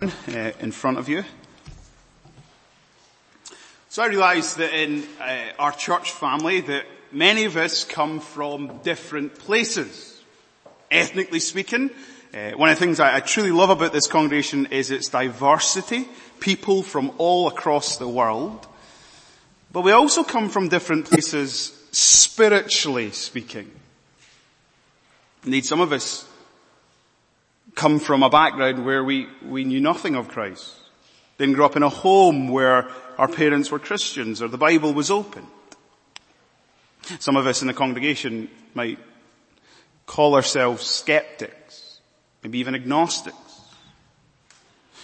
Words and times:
uh, 0.00 0.52
in 0.60 0.70
front 0.70 0.96
of 0.96 1.08
you. 1.08 1.24
So 3.88 4.04
I 4.04 4.06
realise 4.06 4.54
that 4.54 4.72
in 4.72 5.02
uh, 5.20 5.46
our 5.58 5.72
church 5.72 6.12
family 6.12 6.60
that 6.60 6.84
many 7.10 7.46
of 7.46 7.56
us 7.56 7.82
come 7.82 8.20
from 8.20 8.78
different 8.84 9.36
places. 9.36 10.22
Ethnically 10.88 11.40
speaking, 11.40 11.90
uh, 12.32 12.52
one 12.52 12.68
of 12.68 12.78
the 12.78 12.84
things 12.84 13.00
I, 13.00 13.16
I 13.16 13.20
truly 13.20 13.50
love 13.50 13.70
about 13.70 13.92
this 13.92 14.06
congregation 14.06 14.66
is 14.66 14.92
its 14.92 15.08
diversity, 15.08 16.06
people 16.38 16.84
from 16.84 17.10
all 17.18 17.48
across 17.48 17.96
the 17.96 18.08
world. 18.08 18.68
But 19.72 19.80
we 19.80 19.90
also 19.90 20.22
come 20.22 20.48
from 20.48 20.68
different 20.68 21.06
places 21.06 21.72
spiritually 21.90 23.10
speaking. 23.10 23.68
Indeed, 25.44 25.66
some 25.66 25.80
of 25.80 25.90
us 25.90 26.27
come 27.78 28.00
from 28.00 28.24
a 28.24 28.28
background 28.28 28.84
where 28.84 29.04
we, 29.04 29.28
we 29.46 29.62
knew 29.62 29.80
nothing 29.80 30.16
of 30.16 30.28
Christ. 30.28 30.74
Didn't 31.38 31.54
grow 31.54 31.64
up 31.64 31.76
in 31.76 31.84
a 31.84 31.88
home 31.88 32.48
where 32.48 32.90
our 33.16 33.28
parents 33.28 33.70
were 33.70 33.78
Christians 33.78 34.42
or 34.42 34.48
the 34.48 34.58
Bible 34.58 34.92
was 34.92 35.12
open. 35.12 35.46
Some 37.20 37.36
of 37.36 37.46
us 37.46 37.62
in 37.62 37.68
the 37.68 37.74
congregation 37.74 38.50
might 38.74 38.98
call 40.06 40.34
ourselves 40.34 40.84
skeptics, 40.84 42.00
maybe 42.42 42.58
even 42.58 42.74
agnostics. 42.74 43.36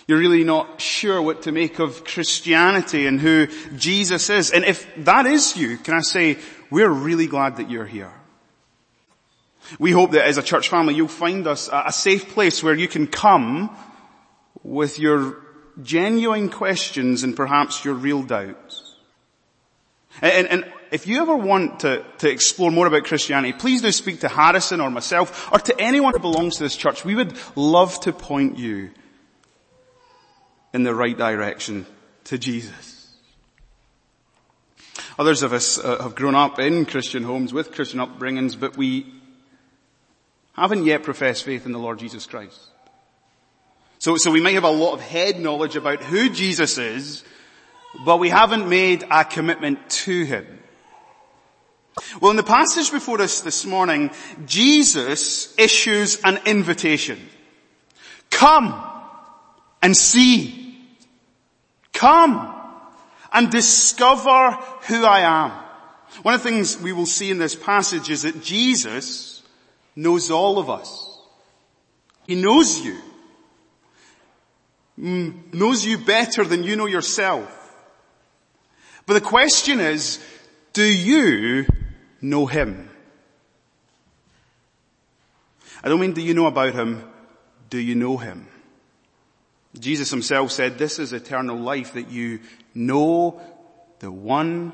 You're 0.09 0.19
really 0.19 0.43
not 0.43 0.81
sure 0.81 1.23
what 1.23 1.43
to 1.43 1.53
make 1.53 1.79
of 1.79 2.05
Christianity 2.05 3.07
and 3.07 3.21
who 3.21 3.47
Jesus 3.77 4.29
is. 4.29 4.51
And 4.51 4.65
if 4.65 4.85
that 5.05 5.27
is 5.27 5.57
you, 5.57 5.79
can 5.79 5.95
I 5.95 6.01
say, 6.01 6.39
we're 6.71 6.91
really 6.91 7.29
glad 7.29 7.59
that 7.59 7.71
you're 7.71 7.87
here. 7.87 8.13
We 9.79 9.93
hope 9.93 10.13
that 10.13 10.27
as 10.27 10.39
a 10.39 10.43
church 10.43 10.69
family 10.69 10.95
you'll 10.95 11.09
find 11.09 11.47
us 11.47 11.69
a 11.73 11.93
safe 11.93 12.31
place 12.31 12.63
where 12.63 12.75
you 12.75 12.89
can 12.89 13.07
come 13.07 13.77
with 14.63 14.99
your 14.99 15.43
genuine 15.83 16.49
questions 16.49 17.23
and 17.23 17.37
perhaps 17.37 17.85
your 17.85 17.95
real 17.95 18.23
doubts. 18.23 18.95
And, 20.23 20.47
and 20.47 20.73
if 20.93 21.07
you 21.07 21.21
ever 21.21 21.35
want 21.35 21.81
to, 21.81 22.05
to 22.19 22.31
explore 22.31 22.71
more 22.71 22.87
about 22.87 23.05
Christianity, 23.05 23.53
please 23.53 23.83
do 23.83 23.91
speak 23.91 24.21
to 24.21 24.29
Harrison 24.29 24.81
or 24.81 24.91
myself 24.91 25.53
or 25.53 25.59
to 25.59 25.81
anyone 25.81 26.13
who 26.13 26.21
belongs 26.21 26.59
to 26.59 26.63
this 26.63 26.77
church. 26.77 27.05
We 27.05 27.17
would 27.17 27.37
love 27.57 27.99
to 28.01 28.13
point 28.13 28.59
you 28.59 28.91
in 30.73 30.85
the 30.85 30.95
right 30.95 31.17
direction 31.17 31.87
to 32.25 32.39
Jesus. 32.39 33.17
Others 35.19 35.43
of 35.43 35.53
us 35.53 35.79
uh, 35.79 36.03
have 36.03 36.15
grown 36.15 36.35
up 36.35 36.59
in 36.59 36.87
Christian 36.87 37.23
homes 37.23 37.53
with 37.53 37.73
Christian 37.73 38.01
upbringings, 38.01 38.59
but 38.59 38.77
we 38.77 39.13
haven't 40.63 40.85
yet 40.85 41.03
professed 41.03 41.45
faith 41.45 41.67
in 41.67 41.73
the 41.73 41.79
Lord 41.79 41.99
Jesus 41.99 42.27
Christ. 42.27 42.59
So, 43.99 44.17
so 44.17 44.31
we 44.31 44.41
might 44.41 44.55
have 44.55 44.65
a 44.65 44.71
lot 44.71 44.95
of 44.95 45.01
head 45.01 45.41
knowledge 45.41 45.77
about 45.77 46.03
who 46.03 46.31
Jesus 46.31 46.79
is, 46.79 47.25
but 48.05 48.19
we 48.19 48.29
haven't 48.29 48.69
made 48.69 49.05
a 49.11 49.25
commitment 49.25 49.89
to 49.89 50.25
Him. 50.25 50.47
Well, 52.21 52.31
in 52.31 52.37
the 52.37 52.43
passage 52.43 52.91
before 52.91 53.21
us 53.21 53.41
this 53.41 53.65
morning, 53.65 54.11
Jesus 54.47 55.55
issues 55.59 56.21
an 56.23 56.41
invitation. 56.45 57.19
Come 58.31 58.75
and 59.81 59.97
see. 59.97 60.77
Come 61.93 62.53
and 63.33 63.51
discover 63.51 64.53
who 64.89 65.05
I 65.05 65.21
am. 65.21 65.51
One 66.23 66.35
of 66.35 66.43
the 66.43 66.49
things 66.49 66.79
we 66.79 66.93
will 66.93 67.07
see 67.07 67.31
in 67.31 67.39
this 67.39 67.55
passage 67.55 68.11
is 68.11 68.23
that 68.23 68.43
Jesus 68.43 69.34
knows 69.97 70.31
all 70.31 70.59
of 70.59 70.71
us. 70.71 71.19
He 72.27 72.35
knows 72.35 72.85
you. 72.85 72.97
Mm, 74.99 75.53
knows 75.53 75.85
you 75.85 75.99
better 75.99 76.45
than 76.45 76.63
you 76.63 76.77
know 76.77 76.87
yourself. 76.87 77.61
But 79.07 79.15
the 79.15 79.21
question 79.21 79.81
is, 79.81 80.25
do 80.73 80.85
you 80.85 81.67
know 82.21 82.47
Him? 82.47 82.91
I 85.83 85.89
don't 85.89 86.01
mean 86.01 86.13
do 86.13 86.23
you 86.23 86.33
know 86.33 86.47
about 86.47 86.75
Him, 86.75 87.05
do 87.69 87.79
you 87.79 87.95
know 87.95 88.17
Him? 88.17 88.49
Jesus 89.79 90.11
Himself 90.11 90.53
said 90.53 90.79
this 90.79 90.99
is 90.99 91.13
eternal 91.13 91.57
life 91.59 91.95
that 91.95 92.09
you 92.09 92.41
know 92.75 93.41
the 93.99 94.11
one 94.11 94.73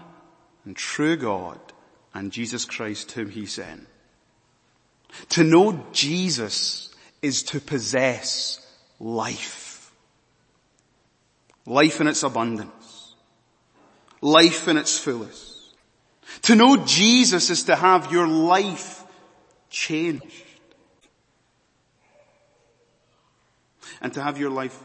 and 0.64 0.76
true 0.76 1.16
God 1.16 1.58
and 2.14 2.30
Jesus 2.30 2.64
Christ 2.64 3.10
whom 3.12 3.30
He 3.30 3.46
sent. 3.46 3.88
To 5.30 5.44
know 5.44 5.86
Jesus 5.92 6.94
is 7.22 7.42
to 7.44 7.60
possess 7.60 8.66
life. 8.98 9.92
Life 11.66 12.00
in 12.00 12.06
its 12.06 12.22
abundance. 12.22 13.14
Life 14.20 14.68
in 14.68 14.76
its 14.76 14.98
fullest. 14.98 15.74
To 16.42 16.54
know 16.54 16.76
Jesus 16.76 17.50
is 17.50 17.64
to 17.64 17.76
have 17.76 18.12
your 18.12 18.26
life 18.26 19.04
changed. 19.68 20.44
And 24.00 24.12
to 24.14 24.22
have 24.22 24.38
your 24.38 24.50
life 24.50 24.78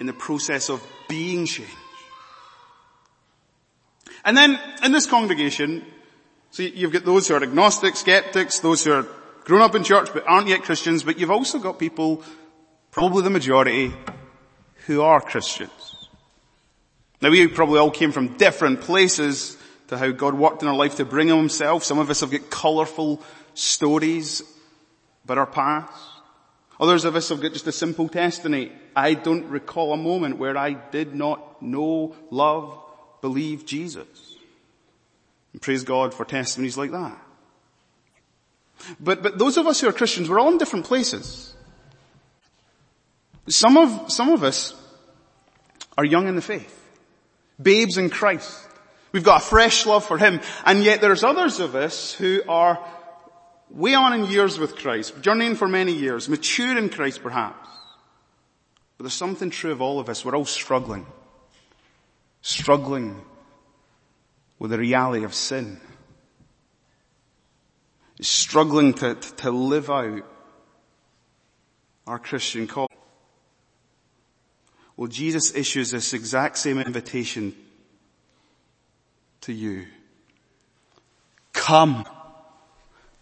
in 0.00 0.06
the 0.06 0.12
process 0.12 0.70
of 0.70 0.82
being 1.08 1.46
changed. 1.46 1.70
And 4.24 4.36
then 4.36 4.58
in 4.84 4.92
this 4.92 5.06
congregation, 5.06 5.84
so 6.50 6.62
you've 6.62 6.92
got 6.92 7.04
those 7.04 7.28
who 7.28 7.34
are 7.34 7.42
agnostic, 7.42 7.96
skeptics, 7.96 8.60
those 8.60 8.84
who 8.84 8.92
are 8.92 9.06
grown 9.44 9.62
up 9.62 9.74
in 9.74 9.84
church 9.84 10.10
but 10.12 10.24
aren't 10.26 10.48
yet 10.48 10.62
Christians, 10.62 11.02
but 11.02 11.18
you've 11.18 11.30
also 11.30 11.58
got 11.58 11.78
people, 11.78 12.22
probably 12.90 13.22
the 13.22 13.30
majority, 13.30 13.92
who 14.86 15.02
are 15.02 15.20
Christians. 15.20 16.08
Now 17.20 17.30
we 17.30 17.46
probably 17.46 17.78
all 17.78 17.90
came 17.90 18.12
from 18.12 18.36
different 18.36 18.80
places 18.80 19.56
to 19.88 19.98
how 19.98 20.10
God 20.10 20.34
worked 20.34 20.62
in 20.62 20.68
our 20.68 20.74
life 20.74 20.96
to 20.96 21.04
bring 21.04 21.28
Him 21.28 21.36
Himself. 21.36 21.84
Some 21.84 21.98
of 21.98 22.10
us 22.10 22.20
have 22.20 22.30
got 22.30 22.50
colourful 22.50 23.22
stories 23.54 24.42
about 25.24 25.38
our 25.38 25.46
past. 25.46 25.92
Others 26.80 27.04
of 27.04 27.14
us 27.14 27.28
have 27.28 27.40
got 27.40 27.52
just 27.52 27.66
a 27.68 27.72
simple 27.72 28.08
testimony. 28.08 28.72
I 28.96 29.14
don't 29.14 29.46
recall 29.46 29.92
a 29.92 29.96
moment 29.96 30.38
where 30.38 30.56
I 30.56 30.72
did 30.72 31.14
not 31.14 31.62
know, 31.62 32.16
love, 32.30 32.76
believe 33.20 33.64
Jesus. 33.64 34.36
And 35.52 35.62
praise 35.62 35.84
God 35.84 36.12
for 36.12 36.24
testimonies 36.24 36.76
like 36.76 36.90
that. 36.90 37.16
But, 39.00 39.22
but 39.22 39.38
those 39.38 39.56
of 39.56 39.66
us 39.66 39.80
who 39.80 39.88
are 39.88 39.92
Christians, 39.92 40.28
we're 40.28 40.40
all 40.40 40.50
in 40.50 40.58
different 40.58 40.86
places. 40.86 41.54
Some 43.48 43.76
of, 43.76 44.10
some 44.10 44.30
of 44.30 44.44
us 44.44 44.74
are 45.96 46.04
young 46.04 46.28
in 46.28 46.36
the 46.36 46.42
faith. 46.42 46.78
Babes 47.60 47.98
in 47.98 48.10
Christ. 48.10 48.58
We've 49.12 49.24
got 49.24 49.42
a 49.42 49.44
fresh 49.44 49.84
love 49.86 50.04
for 50.04 50.18
Him. 50.18 50.40
And 50.64 50.82
yet 50.82 51.00
there's 51.00 51.24
others 51.24 51.60
of 51.60 51.74
us 51.74 52.12
who 52.14 52.42
are 52.48 52.82
way 53.70 53.94
on 53.94 54.12
in 54.12 54.26
years 54.26 54.58
with 54.58 54.76
Christ, 54.76 55.20
journeying 55.22 55.56
for 55.56 55.68
many 55.68 55.92
years, 55.92 56.28
mature 56.28 56.76
in 56.76 56.88
Christ 56.88 57.22
perhaps. 57.22 57.68
But 58.96 59.04
there's 59.04 59.14
something 59.14 59.50
true 59.50 59.72
of 59.72 59.80
all 59.80 59.98
of 59.98 60.08
us. 60.08 60.24
We're 60.24 60.36
all 60.36 60.44
struggling. 60.44 61.06
Struggling 62.42 63.20
with 64.58 64.70
the 64.70 64.78
reality 64.78 65.24
of 65.24 65.34
sin 65.34 65.80
struggling 68.20 68.94
to, 68.94 69.14
to 69.14 69.50
live 69.50 69.90
out 69.90 70.22
our 72.06 72.18
Christian 72.18 72.66
call. 72.66 72.88
Well, 74.96 75.08
Jesus 75.08 75.54
issues 75.54 75.90
this 75.90 76.12
exact 76.12 76.58
same 76.58 76.78
invitation 76.78 77.54
to 79.42 79.52
you. 79.52 79.86
Come. 81.52 82.04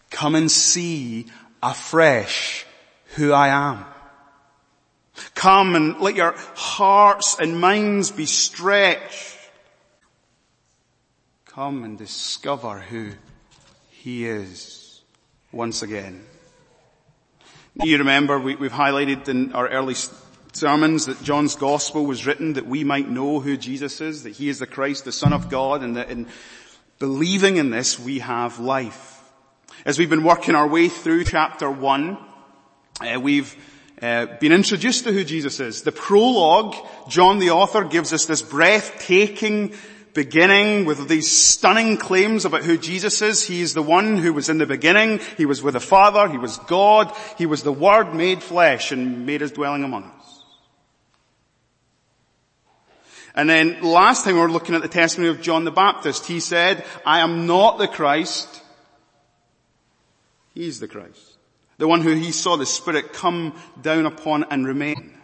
Come 0.09 0.35
and 0.35 0.51
see 0.51 1.27
afresh 1.63 2.65
who 3.15 3.31
I 3.31 3.47
am. 3.49 3.85
Come 5.35 5.75
and 5.75 5.99
let 5.99 6.15
your 6.15 6.33
hearts 6.55 7.37
and 7.39 7.59
minds 7.59 8.11
be 8.11 8.25
stretched. 8.25 9.37
Come 11.45 11.83
and 11.83 11.97
discover 11.97 12.79
who 12.79 13.11
He 13.89 14.25
is 14.25 14.80
once 15.51 15.81
again. 15.81 16.23
You 17.83 17.97
remember 17.97 18.39
we, 18.39 18.53
have 18.53 18.71
highlighted 18.71 19.27
in 19.27 19.53
our 19.53 19.67
early 19.67 19.95
sermons 20.53 21.05
that 21.05 21.21
John's 21.23 21.55
gospel 21.55 22.05
was 22.05 22.25
written 22.25 22.53
that 22.53 22.65
we 22.65 22.83
might 22.83 23.09
know 23.09 23.39
who 23.39 23.57
Jesus 23.57 24.01
is, 24.01 24.23
that 24.23 24.31
he 24.31 24.49
is 24.49 24.59
the 24.59 24.67
Christ, 24.67 25.05
the 25.05 25.11
Son 25.11 25.33
of 25.33 25.49
God, 25.49 25.83
and 25.83 25.97
that 25.97 26.09
in 26.09 26.27
believing 26.99 27.57
in 27.57 27.69
this 27.69 27.99
we 27.99 28.19
have 28.19 28.59
life. 28.59 29.19
As 29.85 29.97
we've 29.97 30.09
been 30.09 30.23
working 30.23 30.55
our 30.55 30.67
way 30.67 30.87
through 30.89 31.25
chapter 31.25 31.69
one, 31.69 32.17
uh, 33.01 33.19
we've 33.19 33.55
uh, 34.01 34.27
been 34.39 34.51
introduced 34.51 35.03
to 35.05 35.11
who 35.11 35.23
Jesus 35.23 35.59
is. 35.59 35.81
The 35.83 35.91
prologue, 35.91 36.75
John 37.09 37.39
the 37.39 37.51
author 37.51 37.83
gives 37.83 38.13
us 38.13 38.25
this 38.25 38.41
breathtaking 38.41 39.73
beginning 40.13 40.85
with 40.85 41.07
these 41.07 41.31
stunning 41.31 41.97
claims 41.97 42.45
about 42.45 42.63
who 42.63 42.77
Jesus 42.77 43.21
is. 43.21 43.43
He 43.43 43.61
is 43.61 43.73
the 43.73 43.83
one 43.83 44.17
who 44.17 44.33
was 44.33 44.49
in 44.49 44.57
the 44.57 44.65
beginning. 44.65 45.19
He 45.37 45.45
was 45.45 45.61
with 45.61 45.73
the 45.73 45.79
Father. 45.79 46.29
He 46.29 46.37
was 46.37 46.57
God. 46.59 47.13
He 47.37 47.45
was 47.45 47.63
the 47.63 47.71
Word 47.71 48.13
made 48.13 48.43
flesh 48.43 48.91
and 48.91 49.25
made 49.25 49.41
his 49.41 49.51
dwelling 49.51 49.83
among 49.83 50.03
us. 50.03 50.43
And 53.33 53.49
then 53.49 53.81
last 53.81 54.25
time 54.25 54.35
we 54.35 54.41
were 54.41 54.51
looking 54.51 54.75
at 54.75 54.81
the 54.81 54.89
testimony 54.89 55.29
of 55.29 55.41
John 55.41 55.63
the 55.63 55.71
Baptist. 55.71 56.25
He 56.25 56.39
said, 56.39 56.85
I 57.05 57.19
am 57.19 57.47
not 57.47 57.77
the 57.77 57.87
Christ. 57.87 58.61
He's 60.53 60.79
the 60.79 60.87
Christ. 60.87 61.37
The 61.77 61.87
one 61.87 62.01
who 62.01 62.13
he 62.13 62.31
saw 62.31 62.57
the 62.57 62.65
Spirit 62.65 63.13
come 63.13 63.55
down 63.81 64.05
upon 64.05 64.45
and 64.51 64.67
remain. 64.67 65.17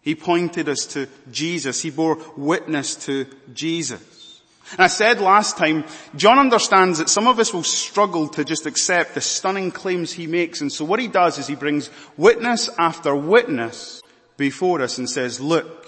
He 0.00 0.14
pointed 0.14 0.68
us 0.68 0.86
to 0.86 1.08
Jesus. 1.30 1.82
He 1.82 1.90
bore 1.90 2.18
witness 2.36 2.94
to 3.06 3.26
Jesus. 3.52 4.42
And 4.72 4.80
I 4.80 4.88
said 4.88 5.20
last 5.20 5.56
time, 5.56 5.84
John 6.14 6.38
understands 6.38 6.98
that 6.98 7.08
some 7.08 7.26
of 7.26 7.38
us 7.38 7.54
will 7.54 7.62
struggle 7.62 8.28
to 8.28 8.44
just 8.44 8.66
accept 8.66 9.14
the 9.14 9.20
stunning 9.20 9.70
claims 9.70 10.12
he 10.12 10.26
makes. 10.26 10.60
And 10.60 10.70
so 10.70 10.84
what 10.84 11.00
he 11.00 11.08
does 11.08 11.38
is 11.38 11.46
he 11.46 11.54
brings 11.54 11.90
witness 12.16 12.68
after 12.78 13.14
witness 13.14 14.02
before 14.36 14.82
us 14.82 14.98
and 14.98 15.08
says, 15.08 15.40
look, 15.40 15.86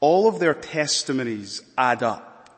all 0.00 0.28
of 0.28 0.40
their 0.40 0.54
testimonies 0.54 1.62
add 1.78 2.02
up. 2.02 2.50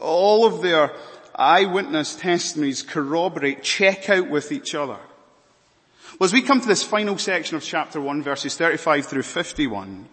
All 0.00 0.46
of 0.46 0.62
their 0.62 0.92
eyewitness 1.34 2.16
testimonies 2.16 2.82
corroborate, 2.82 3.62
check 3.62 4.08
out 4.08 4.30
with 4.30 4.52
each 4.52 4.74
other. 4.74 4.98
Well, 6.18 6.26
as 6.26 6.32
we 6.32 6.42
come 6.42 6.60
to 6.60 6.68
this 6.68 6.82
final 6.82 7.16
section 7.18 7.56
of 7.56 7.62
chapter 7.62 8.00
1, 8.00 8.22
verses 8.22 8.56
35 8.56 9.06
through 9.06 9.22
51, 9.22 10.08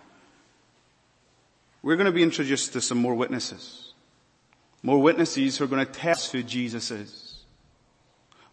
we're 1.81 1.95
going 1.95 2.05
to 2.05 2.11
be 2.11 2.23
introduced 2.23 2.73
to 2.73 2.81
some 2.81 2.97
more 2.97 3.15
witnesses. 3.15 3.94
More 4.83 5.01
witnesses 5.01 5.57
who 5.57 5.63
are 5.63 5.67
going 5.67 5.85
to 5.85 5.91
test 5.91 6.31
who 6.31 6.44
Jesus 6.44 6.91
is. 6.91 7.38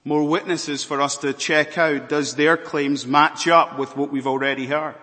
More 0.05 0.25
witnesses 0.25 0.85
for 0.85 1.00
us 1.00 1.17
to 1.19 1.32
check 1.32 1.79
out, 1.79 2.08
does 2.08 2.35
their 2.35 2.56
claims 2.56 3.06
match 3.06 3.49
up 3.49 3.79
with 3.79 3.96
what 3.96 4.11
we've 4.11 4.26
already 4.26 4.67
heard? 4.67 4.96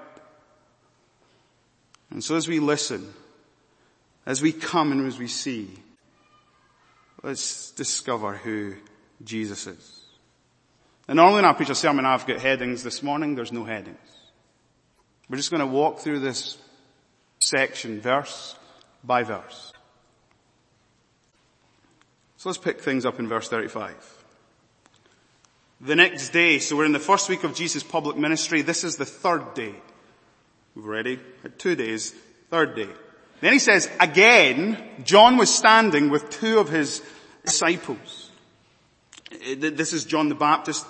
And 2.10 2.24
so 2.24 2.36
as 2.36 2.48
we 2.48 2.60
listen, 2.60 3.14
as 4.26 4.42
we 4.42 4.52
come 4.52 4.92
and 4.92 5.08
as 5.08 5.18
we 5.18 5.28
see, 5.28 5.70
let's 7.24 7.72
discover 7.72 8.34
who 8.34 8.76
Jesus 9.24 9.66
is. 9.68 10.01
And 11.08 11.18
normally 11.18 11.42
when 11.42 11.46
I 11.46 11.54
preach 11.54 11.70
a 11.70 11.76
sermon, 11.76 12.06
I've 12.06 12.26
got 12.26 12.40
headings. 12.40 12.84
This 12.84 13.04
morning, 13.04 13.36
there's 13.36 13.52
no 13.52 13.64
headings. 13.64 13.98
We're 15.30 15.38
just 15.38 15.52
going 15.52 15.62
to 15.62 15.68
walk 15.68 16.00
through 16.00 16.20
this 16.20 16.58
section 17.40 18.00
verse 18.02 18.56
by 19.04 19.24
verse. 19.24 19.74
So 22.38 22.50
let's 22.50 22.60
pick 22.60 22.82
things 22.82 23.06
up 23.06 23.20
in 23.20 23.28
verse 23.28 23.50
35. 23.50 23.96
The 25.82 25.96
next 25.96 26.30
day, 26.30 26.60
so 26.60 26.76
we're 26.76 26.86
in 26.86 26.92
the 26.92 27.00
first 27.00 27.28
week 27.28 27.44
of 27.44 27.56
Jesus' 27.56 27.82
public 27.82 28.18
ministry. 28.18 28.62
This 28.62 28.84
is 28.84 28.98
the 28.98 29.06
third 29.06 29.54
day. 29.56 29.74
We've 30.76 30.86
already 30.86 31.20
had 31.42 31.58
two 31.58 31.76
days, 31.76 32.14
third 32.50 32.76
day. 32.76 32.90
Then 33.42 33.54
he 33.54 33.60
says, 33.60 33.90
again, 34.00 34.78
John 35.04 35.38
was 35.38 35.54
standing 35.54 36.10
with 36.12 36.30
two 36.30 36.60
of 36.60 36.70
his 36.70 37.02
disciples. 37.44 38.21
Uh, 39.32 39.56
this 39.58 39.94
is 39.94 40.04
John 40.06 40.30
the 40.30 40.36
Baptist 40.36 40.86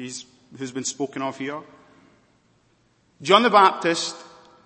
He's, 0.00 0.24
who's 0.56 0.72
been 0.72 0.84
spoken 0.84 1.20
of 1.20 1.36
here. 1.36 1.60
John 3.20 3.42
the 3.42 3.50
Baptist, 3.50 4.16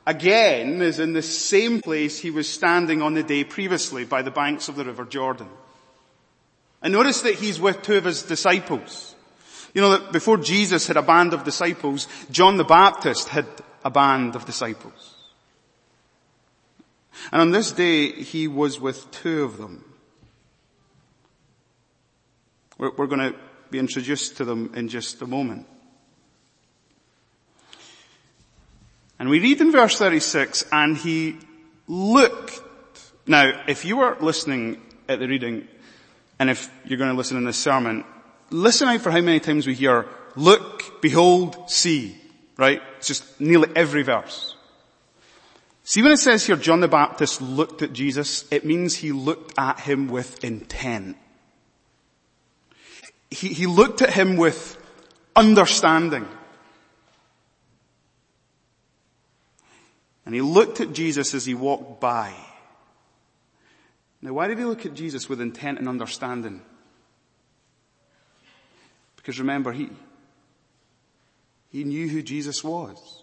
again, 0.06 0.80
is 0.80 1.00
in 1.00 1.12
the 1.12 1.22
same 1.22 1.80
place 1.80 2.20
he 2.20 2.30
was 2.30 2.48
standing 2.48 3.02
on 3.02 3.14
the 3.14 3.24
day 3.24 3.42
previously 3.42 4.04
by 4.04 4.22
the 4.22 4.30
banks 4.30 4.68
of 4.68 4.76
the 4.76 4.84
River 4.84 5.04
Jordan. 5.04 5.48
And 6.82 6.92
notice 6.92 7.22
that 7.22 7.34
he's 7.34 7.58
with 7.58 7.82
two 7.82 7.96
of 7.96 8.04
his 8.04 8.22
disciples. 8.22 9.16
You 9.74 9.80
know 9.80 9.98
that 9.98 10.12
before 10.12 10.36
Jesus 10.36 10.86
had 10.86 10.96
a 10.96 11.02
band 11.02 11.34
of 11.34 11.42
disciples, 11.42 12.06
John 12.30 12.56
the 12.56 12.62
Baptist 12.62 13.30
had 13.30 13.46
a 13.84 13.90
band 13.90 14.36
of 14.36 14.46
disciples. 14.46 15.14
And 17.32 17.40
on 17.40 17.50
this 17.50 17.72
day, 17.72 18.12
he 18.12 18.46
was 18.46 18.78
with 18.78 19.10
two 19.10 19.42
of 19.42 19.56
them. 19.58 19.84
We're, 22.78 22.90
we're 22.96 23.06
going 23.06 23.32
to 23.32 23.38
be 23.70 23.78
introduced 23.78 24.36
to 24.38 24.44
them 24.44 24.72
in 24.74 24.88
just 24.88 25.20
a 25.22 25.26
moment. 25.26 25.66
And 29.18 29.28
we 29.28 29.40
read 29.40 29.60
in 29.60 29.70
verse 29.70 29.98
36, 29.98 30.66
and 30.72 30.96
he 30.96 31.38
looked. 31.86 32.60
Now, 33.26 33.62
if 33.68 33.84
you 33.84 33.98
were 33.98 34.16
listening 34.20 34.82
at 35.08 35.18
the 35.18 35.28
reading, 35.28 35.68
and 36.38 36.50
if 36.50 36.70
you're 36.84 36.98
going 36.98 37.10
to 37.10 37.16
listen 37.16 37.36
in 37.36 37.44
this 37.44 37.58
sermon, 37.58 38.04
listen 38.50 38.88
out 38.88 39.00
for 39.00 39.10
how 39.10 39.20
many 39.20 39.40
times 39.40 39.66
we 39.66 39.74
hear, 39.74 40.06
look, 40.36 41.00
behold, 41.00 41.70
see, 41.70 42.16
right? 42.56 42.82
It's 42.98 43.06
just 43.06 43.40
nearly 43.40 43.68
every 43.76 44.02
verse. 44.02 44.56
See 45.84 46.02
when 46.02 46.12
it 46.12 46.18
says 46.18 46.46
here, 46.46 46.56
John 46.56 46.80
the 46.80 46.88
Baptist 46.88 47.40
looked 47.40 47.82
at 47.82 47.92
Jesus, 47.92 48.46
it 48.50 48.64
means 48.64 48.96
he 48.96 49.12
looked 49.12 49.58
at 49.58 49.80
him 49.80 50.08
with 50.08 50.42
intent 50.42 51.16
he, 53.34 53.48
he 53.48 53.66
looked 53.66 54.00
at 54.00 54.12
him 54.12 54.36
with 54.36 54.78
understanding. 55.34 56.28
And 60.24 60.34
he 60.34 60.40
looked 60.40 60.80
at 60.80 60.92
Jesus 60.92 61.34
as 61.34 61.44
he 61.44 61.54
walked 61.54 62.00
by. 62.00 62.32
Now 64.22 64.32
why 64.32 64.46
did 64.46 64.58
he 64.58 64.64
look 64.64 64.86
at 64.86 64.94
Jesus 64.94 65.28
with 65.28 65.40
intent 65.40 65.78
and 65.78 65.88
understanding? 65.88 66.62
Because 69.16 69.38
remember, 69.38 69.72
he, 69.72 69.90
he 71.70 71.84
knew 71.84 72.08
who 72.08 72.22
Jesus 72.22 72.62
was. 72.62 73.22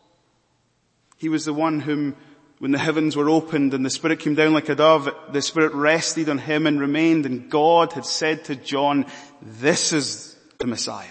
He 1.18 1.30
was 1.30 1.46
the 1.46 1.54
one 1.54 1.80
whom 1.80 2.16
when 2.62 2.69
the 2.69 2.78
heavens 2.78 3.16
were 3.16 3.28
opened 3.28 3.74
and 3.74 3.84
the 3.84 3.90
Spirit 3.90 4.19
came 4.19 4.36
down 4.36 4.54
like 4.54 4.69
a 4.69 4.75
dove, 4.75 5.10
the 5.31 5.42
Spirit 5.42 5.74
rested 5.74 6.30
on 6.30 6.38
him 6.38 6.68
and 6.68 6.80
remained 6.80 7.25
and 7.25 7.50
God 7.50 7.94
had 7.94 8.06
said 8.06 8.46
to 8.46 8.56
John, 8.56 9.08
this 9.42 9.92
is 9.94 10.38
the 10.60 10.68
Messiah. 10.68 11.08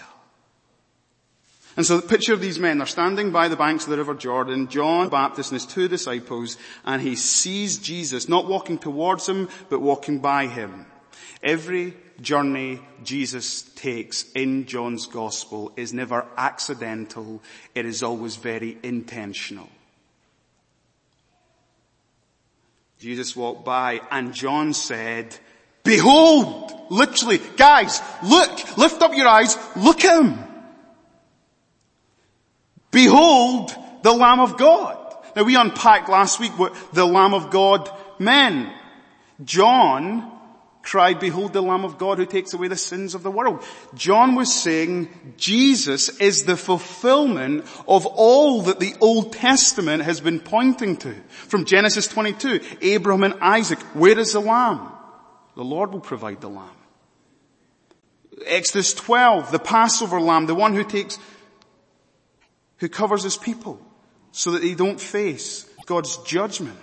And 1.76 1.85
so 1.85 1.97
the 1.97 2.06
picture 2.06 2.32
of 2.32 2.41
these 2.41 2.61
men, 2.61 2.79
they're 2.79 2.87
standing 2.87 3.32
by 3.32 3.49
the 3.49 3.56
banks 3.56 3.82
of 3.82 3.91
the 3.91 3.97
River 3.97 4.14
Jordan, 4.14 4.69
John 4.69 5.06
the 5.06 5.11
Baptist 5.11 5.50
and 5.50 5.61
his 5.61 5.67
two 5.67 5.88
disciples, 5.88 6.56
and 6.85 7.02
he 7.02 7.17
sees 7.17 7.79
Jesus, 7.79 8.29
not 8.29 8.47
walking 8.47 8.79
towards 8.79 9.29
him, 9.29 9.49
but 9.70 9.81
walking 9.81 10.20
by 10.20 10.47
him. 10.47 10.87
Every 11.43 11.97
journey 12.20 12.79
Jesus 13.02 13.62
takes 13.62 14.25
in 14.37 14.67
John's 14.67 15.06
gospel 15.06 15.73
is 15.76 15.93
never 15.93 16.29
accidental, 16.37 17.43
it 17.75 17.87
is 17.87 18.05
always 18.05 18.37
very 18.37 18.79
intentional. 18.85 19.69
Jesus 23.00 23.35
walked 23.35 23.64
by 23.64 24.02
and 24.11 24.35
John 24.35 24.75
said, 24.75 25.35
behold, 25.83 26.71
literally, 26.90 27.40
guys, 27.57 27.99
look, 28.23 28.76
lift 28.76 29.00
up 29.00 29.14
your 29.14 29.26
eyes, 29.26 29.57
look 29.75 30.04
at 30.04 30.23
him. 30.23 30.38
Behold 32.90 33.75
the 34.02 34.12
Lamb 34.12 34.40
of 34.40 34.59
God. 34.59 34.99
Now 35.35 35.45
we 35.45 35.57
unpacked 35.57 36.11
last 36.11 36.40
week 36.40 36.59
what 36.59 36.75
the 36.92 37.07
Lamb 37.07 37.33
of 37.33 37.50
God 37.50 37.90
meant. 38.19 38.71
John 39.42 40.30
cried, 40.82 41.20
behold 41.20 41.52
the 41.52 41.60
Lamb 41.60 41.84
of 41.84 41.99
God 41.99 42.18
who 42.18 42.26
takes 42.26 42.54
away 42.54 42.68
the 42.68 42.76
sins 42.76 43.14
of 43.14 43.22
the 43.22 43.30
world. 43.30 43.62
John 43.94 44.34
was 44.34 44.52
saying 44.52 45.08
Jesus 45.37 46.08
is 46.20 46.44
the 46.44 46.56
fulfillment 46.56 47.66
of 47.87 48.06
all 48.06 48.62
that 48.62 48.80
the 48.80 48.94
Old 49.00 49.32
Testament 49.32 50.02
has 50.02 50.20
been 50.20 50.40
pointing 50.40 50.96
to. 50.99 51.14
From 51.28 51.64
Genesis 51.64 52.08
22, 52.08 52.60
Abraham 52.82 53.25
and 53.25 53.34
Isaac, 53.40 53.78
where 53.94 54.18
is 54.18 54.32
the 54.32 54.40
Lamb? 54.40 54.90
The 55.54 55.64
Lord 55.64 55.92
will 55.92 56.00
provide 56.00 56.40
the 56.40 56.49
Lamb. 56.49 56.68
Exodus 58.46 58.94
12, 58.94 59.52
the 59.52 59.58
Passover 59.58 60.20
Lamb, 60.20 60.46
the 60.46 60.54
one 60.54 60.75
who 60.75 60.84
takes, 60.84 61.18
who 62.78 62.88
covers 62.88 63.22
his 63.22 63.37
people 63.37 63.80
so 64.32 64.52
that 64.52 64.62
they 64.62 64.75
don't 64.75 65.00
face 65.00 65.68
God's 65.87 66.16
judgment. 66.18 66.78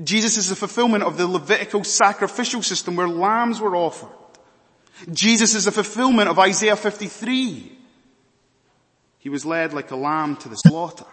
Jesus 0.00 0.36
is 0.38 0.48
the 0.48 0.56
fulfillment 0.56 1.04
of 1.04 1.18
the 1.18 1.26
Levitical 1.26 1.84
sacrificial 1.84 2.62
system 2.62 2.96
where 2.96 3.08
lambs 3.08 3.60
were 3.60 3.76
offered. 3.76 4.08
Jesus 5.12 5.54
is 5.54 5.66
the 5.66 5.72
fulfillment 5.72 6.28
of 6.28 6.38
Isaiah 6.38 6.76
53. 6.76 7.78
He 9.18 9.28
was 9.28 9.44
led 9.44 9.72
like 9.72 9.90
a 9.90 9.96
lamb 9.96 10.36
to 10.36 10.48
the 10.48 10.56
slaughter. 10.56 11.04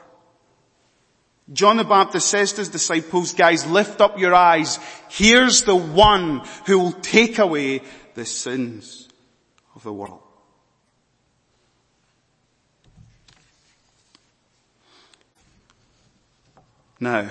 John 1.52 1.78
the 1.78 1.84
Baptist 1.84 2.30
says 2.30 2.54
to 2.54 2.62
his 2.62 2.70
disciples, 2.70 3.34
guys, 3.34 3.66
lift 3.66 4.02
up 4.02 4.20
your 4.20 4.36
eyes. 4.36 4.80
Here's 5.10 5.64
the 5.64 5.76
one 5.76 6.42
who 6.66 6.80
will 6.80 6.92
take 6.92 7.40
away 7.40 7.82
the 8.14 8.26
sins 8.26 9.10
of 9.76 9.84
the 9.84 9.94
world. 9.94 10.22
Now, 17.00 17.30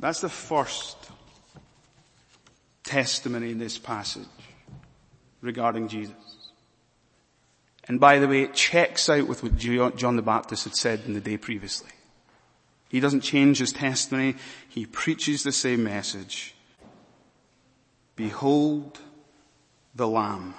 that's 0.00 0.20
the 0.20 0.28
first 0.28 0.96
testimony 2.82 3.50
in 3.50 3.58
this 3.58 3.78
passage 3.78 4.26
regarding 5.40 5.88
Jesus. 5.88 6.14
And 7.84 8.00
by 8.00 8.18
the 8.18 8.28
way, 8.28 8.42
it 8.42 8.54
checks 8.54 9.08
out 9.08 9.26
with 9.26 9.42
what 9.42 9.56
John 9.56 10.16
the 10.16 10.22
Baptist 10.22 10.64
had 10.64 10.74
said 10.74 11.02
in 11.06 11.14
the 11.14 11.20
day 11.20 11.36
previously. 11.36 11.90
He 12.88 13.00
doesn't 13.00 13.20
change 13.20 13.58
his 13.58 13.72
testimony. 13.72 14.36
He 14.68 14.86
preaches 14.86 15.42
the 15.42 15.52
same 15.52 15.84
message. 15.84 16.54
Behold 18.16 18.98
the 19.94 20.08
Lamb. 20.08 20.54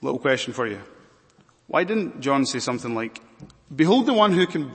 Little 0.00 0.18
question 0.18 0.52
for 0.52 0.66
you. 0.66 0.80
Why 1.66 1.84
didn't 1.84 2.20
John 2.20 2.46
say 2.46 2.58
something 2.58 2.94
like, 2.94 3.20
behold 3.74 4.06
the 4.06 4.14
one 4.14 4.32
who 4.32 4.46
can 4.46 4.70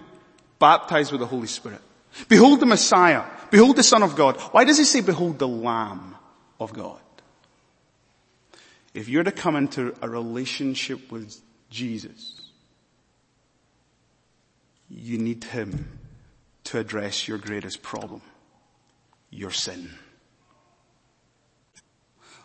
baptize 0.59 1.11
with 1.11 1.21
the 1.21 1.27
Holy 1.27 1.47
Spirit. 1.47 1.81
Behold 2.27 2.59
the 2.59 2.65
Messiah. 2.65 3.23
Behold 3.51 3.75
the 3.75 3.83
Son 3.83 4.03
of 4.03 4.15
God. 4.15 4.37
Why 4.51 4.63
does 4.63 4.77
he 4.77 4.83
say 4.83 5.01
behold 5.01 5.39
the 5.39 5.47
Lamb 5.47 6.15
of 6.59 6.73
God? 6.73 6.99
If 8.93 9.07
you're 9.07 9.23
to 9.23 9.31
come 9.31 9.55
into 9.55 9.95
a 10.01 10.09
relationship 10.09 11.11
with 11.11 11.39
Jesus, 11.69 12.41
you 14.89 15.17
need 15.17 15.43
him 15.43 15.99
to 16.65 16.79
address 16.79 17.27
your 17.27 17.37
greatest 17.37 17.81
problem, 17.81 18.21
your 19.29 19.51
sin. 19.51 19.91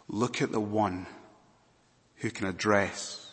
Look 0.08 0.42
at 0.42 0.52
the 0.52 0.60
one 0.60 1.06
who 2.16 2.30
can 2.30 2.46
address 2.46 3.30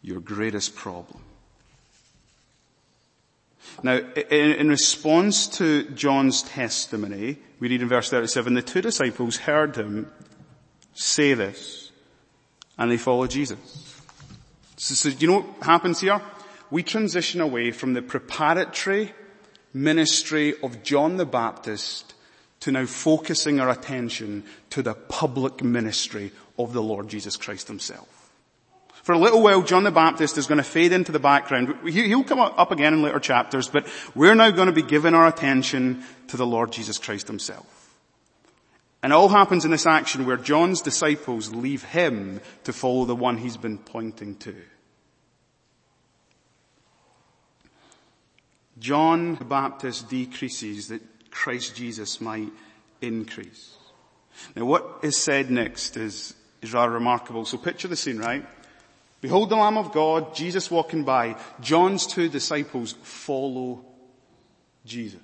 your 0.00 0.20
greatest 0.20 0.76
problem. 0.76 1.20
Now, 3.82 3.96
in, 4.30 4.68
response 4.68 5.46
to 5.58 5.84
John's 5.90 6.42
testimony, 6.42 7.38
we 7.60 7.68
read 7.68 7.82
in 7.82 7.88
verse 7.88 8.10
37, 8.10 8.54
the 8.54 8.62
two 8.62 8.80
disciples 8.80 9.36
heard 9.36 9.76
him 9.76 10.10
say 10.94 11.34
this, 11.34 11.90
and 12.78 12.90
they 12.90 12.96
followed 12.96 13.30
Jesus. 13.30 13.58
So, 14.76 14.94
so 14.94 15.08
you 15.08 15.26
know 15.26 15.40
what 15.40 15.66
happens 15.66 16.00
here? 16.00 16.20
We 16.70 16.82
transition 16.82 17.40
away 17.40 17.70
from 17.70 17.92
the 17.94 18.02
preparatory 18.02 19.12
ministry 19.72 20.54
of 20.62 20.82
John 20.82 21.16
the 21.16 21.26
Baptist 21.26 22.14
to 22.60 22.72
now 22.72 22.86
focusing 22.86 23.60
our 23.60 23.68
attention 23.68 24.44
to 24.70 24.82
the 24.82 24.94
public 24.94 25.62
ministry 25.62 26.32
of 26.58 26.72
the 26.72 26.82
Lord 26.82 27.08
Jesus 27.08 27.36
Christ 27.36 27.68
himself. 27.68 28.13
For 29.04 29.12
a 29.12 29.18
little 29.18 29.42
while, 29.42 29.60
John 29.60 29.84
the 29.84 29.90
Baptist 29.90 30.38
is 30.38 30.46
going 30.46 30.56
to 30.56 30.64
fade 30.64 30.90
into 30.90 31.12
the 31.12 31.18
background. 31.18 31.76
He'll 31.86 32.24
come 32.24 32.40
up 32.40 32.72
again 32.72 32.94
in 32.94 33.02
later 33.02 33.20
chapters, 33.20 33.68
but 33.68 33.86
we're 34.14 34.34
now 34.34 34.50
going 34.50 34.68
to 34.68 34.72
be 34.72 34.80
giving 34.80 35.12
our 35.12 35.26
attention 35.26 36.02
to 36.28 36.38
the 36.38 36.46
Lord 36.46 36.72
Jesus 36.72 36.96
Christ 36.96 37.26
himself. 37.26 37.66
And 39.02 39.12
it 39.12 39.16
all 39.16 39.28
happens 39.28 39.66
in 39.66 39.70
this 39.70 39.84
action 39.84 40.24
where 40.24 40.38
John's 40.38 40.80
disciples 40.80 41.54
leave 41.54 41.84
him 41.84 42.40
to 42.64 42.72
follow 42.72 43.04
the 43.04 43.14
one 43.14 43.36
he's 43.36 43.58
been 43.58 43.76
pointing 43.76 44.36
to. 44.36 44.56
John 48.78 49.34
the 49.34 49.44
Baptist 49.44 50.08
decreases 50.08 50.88
that 50.88 51.02
Christ 51.30 51.76
Jesus 51.76 52.22
might 52.22 52.48
increase. 53.02 53.76
Now 54.56 54.64
what 54.64 55.00
is 55.02 55.18
said 55.18 55.50
next 55.50 55.98
is, 55.98 56.32
is 56.62 56.72
rather 56.72 56.92
remarkable. 56.92 57.44
So 57.44 57.58
picture 57.58 57.88
the 57.88 57.96
scene, 57.96 58.16
right? 58.16 58.46
Behold 59.24 59.48
the 59.48 59.56
Lamb 59.56 59.78
of 59.78 59.90
God, 59.90 60.34
Jesus 60.34 60.70
walking 60.70 61.02
by. 61.02 61.36
John's 61.58 62.06
two 62.06 62.28
disciples 62.28 62.92
follow 63.04 63.82
Jesus. 64.84 65.18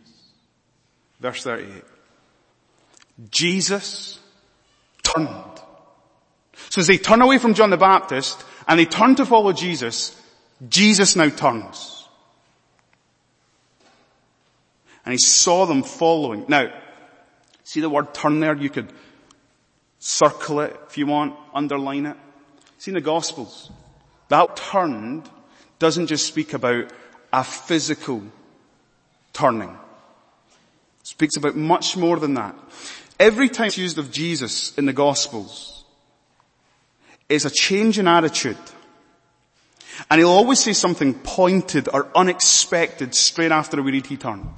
Verse 1.20 1.44
38. 1.44 1.84
Jesus 3.30 4.18
turned. 5.02 5.60
So 6.70 6.80
as 6.80 6.86
they 6.86 6.96
turn 6.96 7.20
away 7.20 7.36
from 7.36 7.52
John 7.52 7.68
the 7.68 7.76
Baptist 7.76 8.42
and 8.66 8.80
they 8.80 8.86
turn 8.86 9.16
to 9.16 9.26
follow 9.26 9.52
Jesus, 9.52 10.18
Jesus 10.66 11.14
now 11.14 11.28
turns. 11.28 12.08
And 15.04 15.12
he 15.12 15.18
saw 15.18 15.66
them 15.66 15.82
following. 15.82 16.46
Now, 16.48 16.72
see 17.64 17.82
the 17.82 17.90
word 17.90 18.14
turn 18.14 18.40
there? 18.40 18.56
You 18.56 18.70
could 18.70 18.90
circle 19.98 20.60
it 20.60 20.74
if 20.88 20.96
you 20.96 21.04
want, 21.04 21.36
underline 21.52 22.06
it. 22.06 22.16
See 22.78 22.92
in 22.92 22.94
the 22.94 23.02
Gospels, 23.02 23.70
that 24.30 24.56
turned 24.56 25.28
doesn't 25.78 26.06
just 26.06 26.26
speak 26.26 26.54
about 26.54 26.90
a 27.32 27.44
physical 27.44 28.22
turning. 29.32 29.70
It 29.70 31.06
speaks 31.06 31.36
about 31.36 31.56
much 31.56 31.96
more 31.96 32.18
than 32.18 32.34
that. 32.34 32.56
Every 33.18 33.48
time 33.48 33.66
it's 33.66 33.78
used 33.78 33.98
of 33.98 34.10
Jesus 34.10 34.76
in 34.78 34.86
the 34.86 34.92
Gospels, 34.92 35.84
is 37.28 37.44
a 37.44 37.50
change 37.50 37.98
in 37.98 38.08
attitude. 38.08 38.58
And 40.10 40.18
he'll 40.18 40.30
always 40.30 40.58
say 40.58 40.72
something 40.72 41.14
pointed 41.14 41.88
or 41.92 42.08
unexpected 42.14 43.14
straight 43.14 43.52
after 43.52 43.80
we 43.82 43.92
read 43.92 44.06
he 44.06 44.16
turned. 44.16 44.48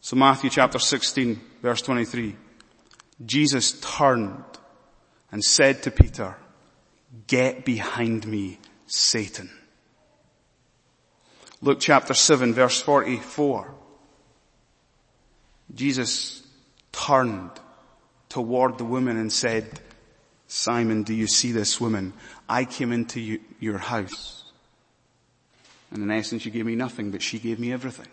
So 0.00 0.16
Matthew 0.16 0.50
chapter 0.50 0.78
16 0.78 1.40
verse 1.62 1.82
23. 1.82 2.36
Jesus 3.24 3.80
turned 3.80 4.44
and 5.30 5.42
said 5.42 5.82
to 5.82 5.90
Peter, 5.90 6.36
Get 7.26 7.64
behind 7.64 8.26
me, 8.26 8.58
Satan. 8.86 9.50
Luke 11.60 11.78
chapter 11.80 12.14
7 12.14 12.54
verse 12.54 12.80
44. 12.80 13.74
Jesus 15.74 16.42
turned 16.92 17.50
toward 18.28 18.78
the 18.78 18.84
woman 18.84 19.16
and 19.16 19.32
said, 19.32 19.80
Simon, 20.46 21.02
do 21.02 21.14
you 21.14 21.26
see 21.26 21.52
this 21.52 21.80
woman? 21.80 22.14
I 22.48 22.64
came 22.64 22.92
into 22.92 23.20
you, 23.20 23.40
your 23.60 23.78
house. 23.78 24.44
And 25.90 26.02
in 26.02 26.10
essence, 26.10 26.44
you 26.44 26.50
gave 26.50 26.66
me 26.66 26.74
nothing, 26.74 27.10
but 27.10 27.22
she 27.22 27.38
gave 27.38 27.58
me 27.58 27.72
everything. 27.72 28.08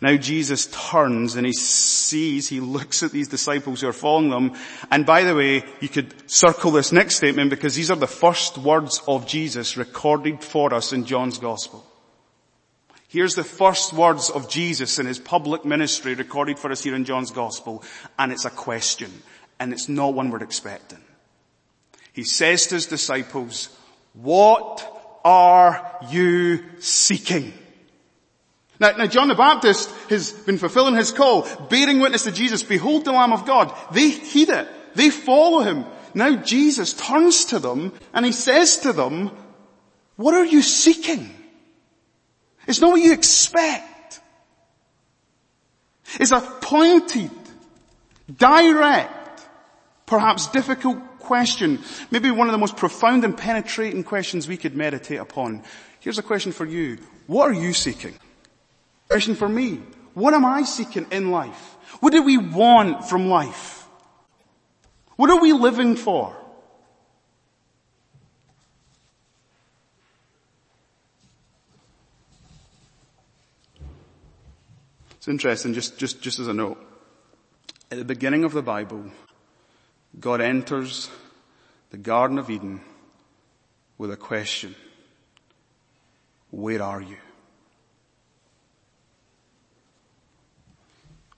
Now 0.00 0.16
Jesus 0.16 0.66
turns 0.66 1.36
and 1.36 1.46
he 1.46 1.52
sees, 1.52 2.48
he 2.48 2.60
looks 2.60 3.02
at 3.02 3.12
these 3.12 3.28
disciples 3.28 3.80
who 3.80 3.88
are 3.88 3.92
following 3.92 4.30
them. 4.30 4.54
And 4.90 5.06
by 5.06 5.24
the 5.24 5.34
way, 5.34 5.64
you 5.80 5.88
could 5.88 6.30
circle 6.30 6.70
this 6.70 6.92
next 6.92 7.16
statement 7.16 7.50
because 7.50 7.74
these 7.74 7.90
are 7.90 7.96
the 7.96 8.06
first 8.06 8.58
words 8.58 9.00
of 9.06 9.26
Jesus 9.26 9.76
recorded 9.76 10.42
for 10.42 10.74
us 10.74 10.92
in 10.92 11.04
John's 11.04 11.38
gospel. 11.38 11.84
Here's 13.08 13.34
the 13.34 13.44
first 13.44 13.92
words 13.92 14.30
of 14.30 14.48
Jesus 14.50 14.98
in 14.98 15.06
his 15.06 15.18
public 15.18 15.64
ministry 15.64 16.14
recorded 16.14 16.58
for 16.58 16.70
us 16.70 16.82
here 16.82 16.94
in 16.94 17.04
John's 17.04 17.30
gospel. 17.30 17.82
And 18.18 18.32
it's 18.32 18.44
a 18.44 18.50
question. 18.50 19.10
And 19.58 19.72
it's 19.72 19.88
not 19.88 20.14
one 20.14 20.30
we're 20.30 20.42
expecting. 20.42 21.00
He 22.12 22.24
says 22.24 22.66
to 22.66 22.74
his 22.74 22.86
disciples, 22.86 23.68
what 24.12 25.20
are 25.24 25.98
you 26.10 26.64
seeking? 26.78 27.52
Now, 28.78 28.90
now, 28.92 29.06
John 29.06 29.28
the 29.28 29.34
Baptist 29.34 29.90
has 30.10 30.32
been 30.32 30.58
fulfilling 30.58 30.96
his 30.96 31.10
call, 31.10 31.48
bearing 31.68 32.00
witness 32.00 32.24
to 32.24 32.32
Jesus, 32.32 32.62
behold 32.62 33.04
the 33.04 33.12
Lamb 33.12 33.32
of 33.32 33.46
God. 33.46 33.74
They 33.92 34.10
heed 34.10 34.50
it. 34.50 34.68
They 34.94 35.10
follow 35.10 35.60
him. 35.60 35.84
Now 36.14 36.36
Jesus 36.36 36.94
turns 36.94 37.46
to 37.46 37.58
them 37.58 37.92
and 38.14 38.24
he 38.24 38.32
says 38.32 38.78
to 38.78 38.92
them, 38.92 39.30
what 40.16 40.34
are 40.34 40.46
you 40.46 40.62
seeking? 40.62 41.30
It's 42.66 42.80
not 42.80 42.92
what 42.92 43.02
you 43.02 43.12
expect. 43.12 44.20
It's 46.18 46.32
a 46.32 46.40
pointed, 46.40 47.30
direct, 48.34 49.46
perhaps 50.06 50.46
difficult 50.48 50.98
question. 51.18 51.80
Maybe 52.10 52.30
one 52.30 52.48
of 52.48 52.52
the 52.52 52.58
most 52.58 52.76
profound 52.76 53.24
and 53.24 53.36
penetrating 53.36 54.02
questions 54.02 54.48
we 54.48 54.56
could 54.56 54.74
meditate 54.74 55.20
upon. 55.20 55.64
Here's 56.00 56.18
a 56.18 56.22
question 56.22 56.52
for 56.52 56.64
you. 56.64 56.98
What 57.26 57.50
are 57.50 57.54
you 57.54 57.74
seeking? 57.74 58.14
Question 59.08 59.34
for 59.34 59.48
me. 59.48 59.80
What 60.14 60.34
am 60.34 60.44
I 60.44 60.62
seeking 60.62 61.06
in 61.10 61.30
life? 61.30 61.76
What 62.00 62.12
do 62.12 62.22
we 62.22 62.38
want 62.38 63.04
from 63.04 63.28
life? 63.28 63.86
What 65.16 65.30
are 65.30 65.40
we 65.40 65.52
living 65.52 65.96
for? 65.96 66.36
It's 75.16 75.28
interesting, 75.28 75.74
just, 75.74 75.98
just, 75.98 76.22
just 76.22 76.38
as 76.38 76.46
a 76.46 76.54
note. 76.54 76.78
At 77.90 77.98
the 77.98 78.04
beginning 78.04 78.44
of 78.44 78.52
the 78.52 78.62
Bible, 78.62 79.10
God 80.20 80.40
enters 80.40 81.10
the 81.90 81.96
Garden 81.96 82.38
of 82.38 82.48
Eden 82.48 82.80
with 83.98 84.10
a 84.10 84.16
question. 84.16 84.76
Where 86.50 86.82
are 86.82 87.00
you? 87.00 87.16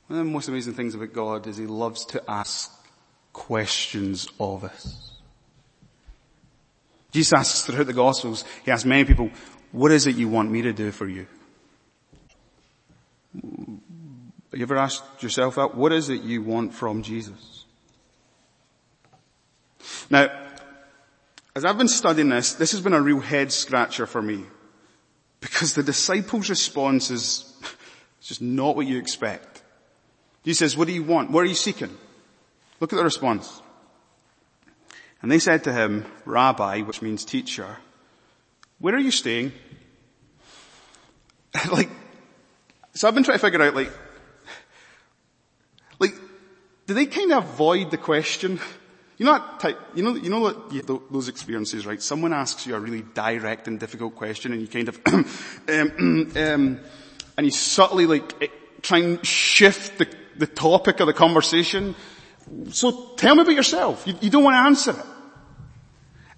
One 0.09 0.21
of 0.21 0.27
the 0.27 0.33
most 0.33 0.49
amazing 0.49 0.73
things 0.73 0.95
about 0.95 1.13
God 1.13 1.47
is 1.47 1.59
He 1.59 1.67
loves 1.67 2.07
to 2.07 2.23
ask 2.29 2.73
questions 3.33 4.27
of 4.41 4.65
us. 4.65 5.13
Jesus 7.13 7.33
asks 7.35 7.67
throughout 7.67 7.87
the 7.87 7.93
Gospels, 7.93 8.45
He 8.65 8.71
asks 8.71 8.87
many 8.87 9.05
people, 9.05 9.31
what 9.71 9.93
is 9.93 10.07
it 10.07 10.17
you 10.17 10.29
want 10.29 10.51
me 10.51 10.63
to 10.63 10.73
do 10.73 10.91
for 10.91 11.07
you? 11.07 11.27
Have 13.35 14.59
you 14.59 14.63
ever 14.63 14.79
asked 14.79 15.23
yourself 15.23 15.57
that? 15.57 15.75
What 15.75 15.93
is 15.93 16.09
it 16.09 16.23
you 16.23 16.43
want 16.43 16.73
from 16.73 17.03
Jesus? 17.03 17.67
Now, 20.09 20.31
as 21.55 21.67
I've 21.67 21.77
been 21.77 21.89
studying 21.89 22.31
this, 22.31 22.55
this 22.55 22.73
has 22.73 22.81
been 22.81 22.95
a 22.95 23.01
real 23.01 23.21
head 23.21 23.53
scratcher 23.53 24.07
for 24.07 24.23
me. 24.23 24.45
Because 25.41 25.75
the 25.75 25.83
disciples' 25.83 26.49
response 26.49 27.11
is 27.11 27.53
just 28.23 28.41
not 28.41 28.75
what 28.75 28.87
you 28.87 28.99
expect. 28.99 29.58
He 30.49 30.55
says, 30.55 30.79
what 30.79 30.89
do 30.89 30.95
you 30.95 31.03
want? 31.03 31.31
What 31.31 31.43
are 31.43 31.47
you 31.47 31.55
seeking? 31.55 31.95
Look 32.81 32.95
at 32.95 32.97
the 32.97 33.05
response. 33.05 33.61
And 35.21 35.31
they 35.31 35.41
said 35.41 35.65
to 35.65 35.75
him, 35.75 36.07
Rabbi, 36.25 36.81
which 36.81 37.03
means 37.03 37.23
teacher, 37.27 37.77
where 38.79 38.95
are 38.95 38.99
you 38.99 39.11
staying? 39.11 39.53
like, 41.71 41.91
so 42.95 43.07
I've 43.07 43.15
been 43.15 43.25
trying 43.25 43.37
to 43.37 43.45
figure 43.45 43.61
out 43.61 43.75
like, 43.75 43.93
like, 45.99 46.15
do 46.87 46.95
they 46.95 47.05
kind 47.05 47.31
of 47.33 47.45
avoid 47.45 47.91
the 47.91 47.99
question? 47.99 48.59
You 49.19 49.27
know 49.27 49.33
that 49.33 49.61
type, 49.61 49.79
you 49.95 50.03
know, 50.03 50.15
you 50.15 50.31
know 50.31 50.41
what, 50.41 51.13
those 51.13 51.29
experiences, 51.29 51.85
right? 51.85 52.01
Someone 52.01 52.33
asks 52.33 52.67
you 52.67 52.75
a 52.75 52.81
really 52.81 53.03
direct 53.03 53.69
and 53.69 53.79
difficult 53.79 54.17
question 54.17 54.55
and 54.55 54.63
you 54.63 54.67
kind 54.67 54.89
of, 54.89 54.99
um, 55.69 56.33
um, 56.37 56.81
and 57.37 57.45
you 57.45 57.51
subtly 57.51 58.07
like 58.07 58.51
try 58.81 59.01
and 59.01 59.27
shift 59.27 59.99
the, 59.99 60.18
the 60.39 60.47
topic 60.47 61.01
of 61.01 61.07
the 61.07 61.13
conversation. 61.13 61.95
So 62.71 63.11
tell 63.17 63.35
me 63.35 63.43
about 63.43 63.55
yourself. 63.55 64.07
You, 64.07 64.15
you 64.21 64.31
don't 64.31 64.45
want 64.45 64.55
to 64.55 64.59
answer 64.59 64.91
it. 64.93 65.07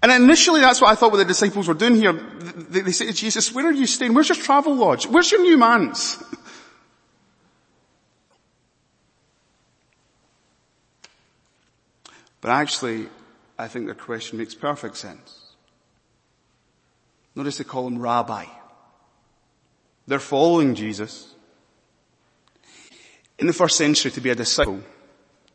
And 0.03 0.11
initially 0.11 0.61
that's 0.61 0.81
what 0.81 0.91
I 0.91 0.95
thought 0.95 1.11
what 1.11 1.17
the 1.19 1.25
disciples 1.25 1.67
were 1.67 1.75
doing 1.75 1.95
here. 1.95 2.13
They, 2.13 2.81
they 2.81 2.91
say 2.91 3.05
to 3.05 3.13
Jesus, 3.13 3.53
where 3.53 3.67
are 3.67 3.71
you 3.71 3.85
staying? 3.85 4.13
Where's 4.13 4.29
your 4.29 4.37
Travelodge? 4.37 5.05
Where's 5.05 5.31
your 5.31 5.41
new 5.41 5.57
manse? 5.57 6.21
But 12.41 12.49
actually, 12.49 13.07
I 13.57 13.67
think 13.67 13.85
their 13.85 13.95
question 13.95 14.39
makes 14.39 14.55
perfect 14.55 14.97
sense. 14.97 15.53
Notice 17.35 17.59
they 17.59 17.63
call 17.63 17.87
him 17.87 17.99
rabbi. 17.99 18.45
They're 20.07 20.19
following 20.19 20.73
Jesus. 20.73 21.33
In 23.41 23.47
the 23.47 23.53
first 23.53 23.75
century, 23.75 24.11
to 24.11 24.21
be 24.21 24.29
a 24.29 24.35
disciple, 24.35 24.81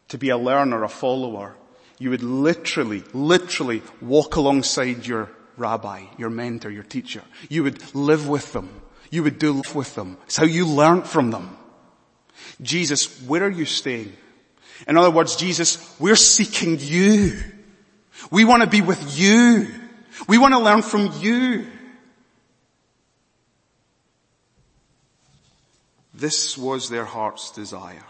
to 0.09 0.19
be 0.19 0.31
a 0.31 0.37
learner, 0.37 0.83
a 0.83 0.89
follower, 0.89 1.55
you 2.01 2.11
would 2.11 2.23
literally, 2.23 3.05
literally 3.13 3.81
walk 4.03 4.35
alongside 4.35 5.07
your 5.07 5.31
rabbi, 5.57 6.03
your 6.19 6.29
mentor, 6.29 6.69
your 6.69 6.83
teacher. 6.83 7.23
You 7.49 7.63
would 7.63 7.95
live 7.95 8.29
with 8.29 8.53
them. 8.53 8.69
You 9.13 9.23
would 9.23 9.39
do 9.39 9.53
life 9.53 9.73
with 9.73 9.95
them. 9.95 10.19
It's 10.25 10.37
how 10.37 10.47
you 10.47 10.67
learned 10.67 11.07
from 11.07 11.31
them. 11.31 11.57
Jesus, 12.61 13.23
where 13.23 13.45
are 13.45 13.51
you 13.51 13.65
staying? 13.65 14.13
In 14.89 14.97
other 14.97 15.13
words, 15.13 15.37
Jesus, 15.37 15.97
we're 16.01 16.17
seeking 16.17 16.79
you. 16.81 17.39
We 18.33 18.45
want 18.45 18.65
to 18.65 18.69
be 18.69 18.81
with 18.81 19.17
you. 19.17 19.69
We 20.29 20.39
want 20.39 20.55
to 20.55 20.59
learn 20.59 20.83
from 20.83 21.13
you. 21.21 21.67
This 26.17 26.57
was 26.57 26.89
their 26.89 27.05
heart's 27.05 27.51
desire. 27.51 28.05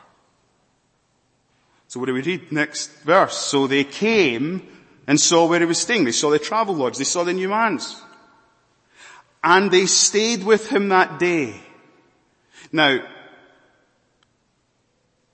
So 1.88 2.00
what 2.00 2.06
do 2.06 2.14
we 2.14 2.22
read? 2.22 2.52
Next 2.52 3.02
verse. 3.02 3.36
So 3.36 3.66
they 3.66 3.84
came 3.84 4.66
and 5.06 5.20
saw 5.20 5.46
where 5.46 5.60
he 5.60 5.66
was 5.66 5.78
staying. 5.78 6.04
They 6.04 6.12
saw 6.12 6.30
the 6.30 6.38
Travelodge. 6.38 6.98
They 6.98 7.04
saw 7.04 7.24
the 7.24 7.32
new 7.32 7.48
manse. 7.48 8.00
And 9.42 9.70
they 9.70 9.86
stayed 9.86 10.44
with 10.44 10.68
him 10.68 10.88
that 10.88 11.18
day. 11.18 11.60
Now, 12.72 13.00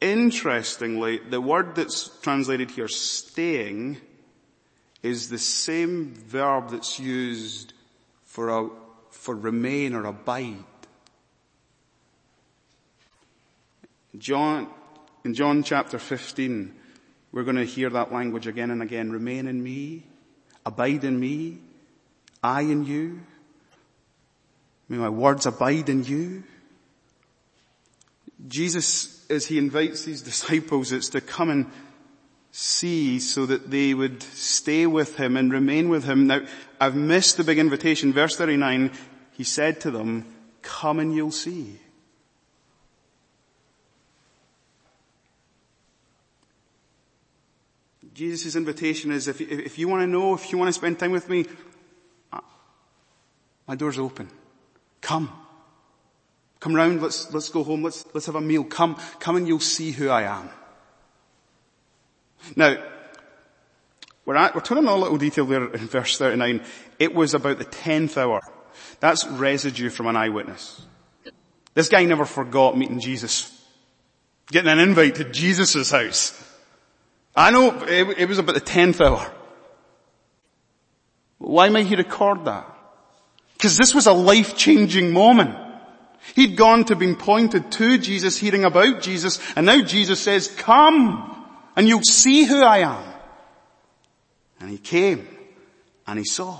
Interestingly, 0.03 1.19
the 1.19 1.41
word 1.41 1.77
that's 1.77 2.11
translated 2.23 2.73
here, 2.73 2.89
staying, 2.89 3.99
is 5.01 5.29
the 5.29 5.39
same 5.39 6.13
verb 6.13 6.71
that's 6.71 6.99
used 6.99 7.73
for 8.25 8.49
a, 8.49 8.69
for 9.11 9.37
remain 9.37 9.95
or 9.95 10.07
abide. 10.07 10.65
John, 14.19 14.69
in 15.25 15.35
John 15.35 15.63
chapter 15.63 15.99
15, 15.99 16.75
we're 17.33 17.45
going 17.45 17.57
to 17.57 17.65
hear 17.65 17.89
that 17.91 18.13
language 18.13 18.47
again 18.47 18.71
and 18.71 18.83
again. 18.83 19.11
Remain 19.11 19.47
in 19.47 19.63
me, 19.63 20.05
abide 20.67 21.05
in 21.05 21.19
me, 21.19 21.59
I 22.43 22.63
in 22.63 22.85
you. 22.85 23.21
May 24.89 24.99
my 24.99 25.09
words 25.09 25.47
abide 25.47 25.89
in 25.89 26.05
you. 26.05 26.45
Jesus, 28.49 29.25
as 29.31 29.47
he 29.47 29.57
invites 29.57 30.05
these 30.05 30.21
disciples, 30.21 30.93
it's 30.93 31.09
to 31.11 31.21
come 31.21 31.49
and 31.49 31.71
see 32.51 33.19
so 33.19 33.47
that 33.47 33.71
they 33.71 33.95
would 33.95 34.23
stay 34.23 34.87
with 34.87 35.17
him 35.17 35.37
and 35.39 35.51
remain 35.51 35.89
with 35.89 36.05
him. 36.05 36.27
Now, 36.27 36.43
I've 36.79 36.97
missed 36.97 37.39
the 37.39 37.45
big 37.45 37.59
invitation. 37.59 38.13
Verse 38.13 38.37
39, 38.37 38.91
he 39.33 39.45
said 39.45 39.81
to 39.81 39.91
them, 39.91 40.27
come 40.61 40.99
and 40.99 41.15
you'll 41.15 41.31
see. 41.31 41.79
Jesus' 48.15 48.57
invitation 48.57 49.11
is 49.11 49.29
if, 49.29 49.41
if 49.41 49.79
you 49.79 49.89
want 49.89 50.03
to 50.03 50.07
know, 50.07 50.35
if 50.35 50.53
you 50.53 50.59
want 50.59 50.69
to 50.69 50.73
spend 50.73 50.99
time 50.99 51.13
with 51.13 51.29
me, 51.29 51.47
uh, 52.33 52.41
my 53.67 53.75
door's 53.75 53.99
open. 53.99 54.29
Come. 55.01 55.33
Come 56.61 56.75
round, 56.75 57.03
let's, 57.03 57.33
let's 57.33 57.49
go 57.49 57.65
home, 57.65 57.83
let's, 57.83 58.05
let's 58.13 58.27
have 58.27 58.37
a 58.37 58.41
meal. 58.41 58.65
Come, 58.65 58.97
come 59.19 59.37
and 59.37 59.49
you'll 59.49 59.61
see 59.61 59.91
who 59.91 60.09
I 60.11 60.23
am. 60.23 60.51
Now, 62.55 62.77
we're, 64.25 64.37
at, 64.37 64.55
we're 64.55 64.61
talking 64.61 64.87
a 64.87 64.97
little 64.97 65.19
detail 65.19 65.47
there 65.47 65.73
in 65.73 65.87
verse 65.89 66.19
39. 66.19 66.63
It 66.99 67.15
was 67.15 67.35
about 67.35 67.59
the 67.59 67.65
10th 67.65 68.17
hour. 68.17 68.41
That's 69.01 69.27
residue 69.27 69.91
from 69.91 70.07
an 70.07 70.17
eyewitness. 70.17 70.83
This 71.75 71.89
guy 71.89 72.05
never 72.05 72.25
forgot 72.25 72.77
meeting 72.77 73.01
Jesus. 73.01 73.51
Getting 74.49 74.71
an 74.71 74.79
invite 74.79 75.17
to 75.17 75.25
Jesus' 75.25 75.91
house. 75.91 76.52
I 77.35 77.51
know 77.51 77.83
it, 77.85 78.19
it 78.19 78.29
was 78.29 78.39
about 78.39 78.55
the 78.55 78.61
10th 78.61 79.01
hour. 79.05 79.33
Why 81.39 81.69
might 81.71 81.87
he 81.87 81.97
record 81.97 82.45
that? 82.45 82.67
Because 83.55 83.77
this 83.77 83.95
was 83.95 84.07
a 84.07 84.13
life-changing 84.13 85.13
moment. 85.13 85.57
He'd 86.35 86.57
gone 86.57 86.85
to 86.85 86.97
being 86.97 87.17
pointed 87.17 87.73
to 87.73 87.99
Jesus, 87.99 88.39
hearing 88.39 88.65
about 88.65 89.03
Jesus, 89.03 89.41
and 89.57 89.67
now 89.67 89.83
Jesus 89.83 90.21
says, 90.21 90.49
come 90.49 91.47
and 91.75 91.89
you'll 91.89 92.03
see 92.03 92.45
who 92.45 92.63
I 92.63 92.79
am. 92.79 93.03
And 94.61 94.71
he 94.71 94.79
came 94.79 95.27
and 96.07 96.19
he 96.19 96.25
saw. 96.25 96.59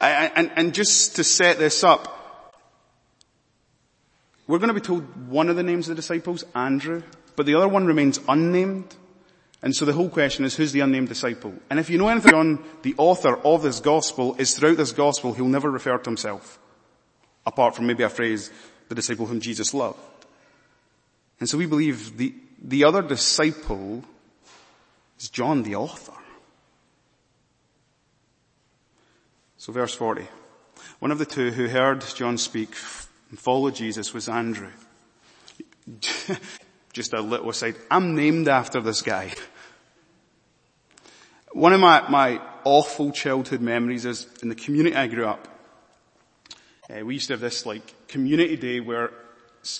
And, 0.00 0.50
and 0.54 0.74
just 0.74 1.16
to 1.16 1.24
set 1.24 1.58
this 1.58 1.82
up, 1.82 2.54
we're 4.46 4.58
going 4.58 4.68
to 4.68 4.74
be 4.74 4.80
told 4.80 5.28
one 5.28 5.48
of 5.48 5.56
the 5.56 5.62
names 5.62 5.88
of 5.88 5.96
the 5.96 6.00
disciples, 6.00 6.44
Andrew, 6.54 7.02
but 7.36 7.46
the 7.46 7.54
other 7.54 7.68
one 7.68 7.86
remains 7.86 8.20
unnamed. 8.28 8.94
And 9.62 9.74
so 9.74 9.84
the 9.84 9.92
whole 9.92 10.10
question 10.10 10.44
is, 10.44 10.54
who's 10.56 10.72
the 10.72 10.80
unnamed 10.80 11.08
disciple? 11.08 11.54
And 11.70 11.80
if 11.80 11.88
you 11.88 11.98
know 11.98 12.08
anything 12.08 12.34
on 12.34 12.62
the 12.82 12.94
author 12.98 13.36
of 13.36 13.62
this 13.62 13.80
gospel, 13.80 14.34
is 14.38 14.54
throughout 14.54 14.76
this 14.76 14.92
gospel, 14.92 15.32
he'll 15.32 15.46
never 15.46 15.70
refer 15.70 15.96
to 15.96 16.10
himself 16.10 16.58
apart 17.46 17.74
from 17.76 17.86
maybe 17.86 18.02
a 18.02 18.08
phrase, 18.08 18.50
the 18.88 18.94
disciple 18.94 19.26
whom 19.26 19.40
Jesus 19.40 19.74
loved. 19.74 19.98
And 21.40 21.48
so 21.48 21.58
we 21.58 21.66
believe 21.66 22.16
the, 22.16 22.34
the 22.62 22.84
other 22.84 23.02
disciple 23.02 24.04
is 25.18 25.28
John 25.28 25.62
the 25.62 25.76
author. 25.76 26.12
So 29.58 29.72
verse 29.72 29.94
40. 29.94 30.26
One 30.98 31.10
of 31.10 31.18
the 31.18 31.26
two 31.26 31.50
who 31.50 31.68
heard 31.68 32.04
John 32.14 32.38
speak 32.38 32.74
and 33.30 33.38
followed 33.38 33.74
Jesus 33.74 34.12
was 34.14 34.28
Andrew. 34.28 34.70
Just 36.94 37.12
a 37.12 37.20
little 37.20 37.50
aside. 37.50 37.74
I'm 37.90 38.14
named 38.14 38.46
after 38.46 38.80
this 38.80 39.02
guy. 39.02 39.32
One 41.52 41.72
of 41.72 41.80
my, 41.80 42.08
my 42.08 42.40
awful 42.62 43.10
childhood 43.10 43.60
memories 43.60 44.04
is 44.04 44.28
in 44.42 44.48
the 44.48 44.54
community 44.54 44.94
I 44.94 45.08
grew 45.08 45.26
up. 45.26 45.48
Uh, 46.88 47.04
we 47.04 47.14
used 47.14 47.26
to 47.28 47.32
have 47.32 47.40
this 47.40 47.66
like 47.66 48.06
community 48.06 48.56
day 48.56 48.78
where 48.78 49.10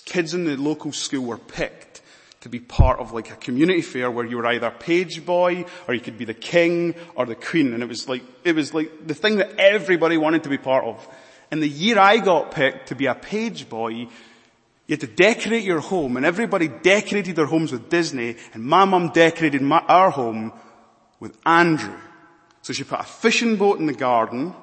kids 0.03 0.33
in 0.33 0.43
the 0.43 0.57
local 0.57 0.91
school 0.91 1.23
were 1.23 1.37
picked 1.37 2.01
to 2.41 2.49
be 2.49 2.59
part 2.59 2.99
of 2.99 3.13
like 3.13 3.31
a 3.31 3.35
community 3.37 3.81
fair 3.81 4.11
where 4.11 4.25
you 4.25 4.35
were 4.35 4.47
either 4.47 4.69
page 4.69 5.25
boy 5.25 5.63
or 5.87 5.93
you 5.93 6.01
could 6.01 6.17
be 6.17 6.25
the 6.25 6.33
king 6.33 6.95
or 7.15 7.25
the 7.25 7.35
queen 7.35 7.73
and 7.73 7.81
it 7.81 7.87
was 7.87 8.09
like, 8.09 8.23
it 8.43 8.55
was 8.55 8.73
like 8.73 9.07
the 9.07 9.15
thing 9.15 9.37
that 9.37 9.57
everybody 9.57 10.17
wanted 10.17 10.43
to 10.43 10.49
be 10.49 10.57
part 10.57 10.83
of. 10.83 11.07
And 11.49 11.63
the 11.63 11.69
year 11.69 11.97
I 11.97 12.17
got 12.17 12.51
picked 12.51 12.89
to 12.89 12.95
be 12.95 13.05
a 13.05 13.15
page 13.15 13.69
boy, 13.69 14.09
you 14.87 14.93
had 14.93 15.01
to 15.01 15.07
decorate 15.07 15.63
your 15.63 15.79
home 15.79 16.17
and 16.17 16.25
everybody 16.25 16.67
decorated 16.67 17.35
their 17.35 17.45
homes 17.45 17.71
with 17.71 17.89
Disney 17.89 18.35
and 18.53 18.63
my 18.63 18.85
mum 18.85 19.09
decorated 19.09 19.61
my, 19.61 19.79
our 19.79 20.11
home 20.11 20.53
with 21.19 21.37
Andrew. 21.45 21.97
So 22.61 22.73
she 22.73 22.83
put 22.83 22.99
a 22.99 23.03
fishing 23.03 23.55
boat 23.55 23.79
in 23.79 23.85
the 23.85 23.93
garden 23.93 24.53